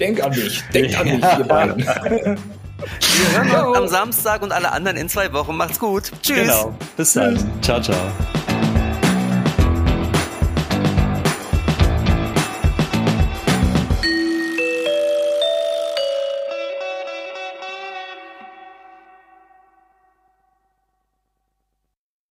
[0.00, 0.62] Denk an mich.
[0.72, 1.86] Denk an mich, ihr beiden.
[2.78, 5.56] Wir hören uns am Samstag und alle anderen in zwei Wochen.
[5.56, 6.12] Macht's gut.
[6.22, 6.38] Tschüss.
[6.38, 6.74] Genau.
[6.96, 7.36] Bis dann.
[7.60, 7.96] Ciao, ciao.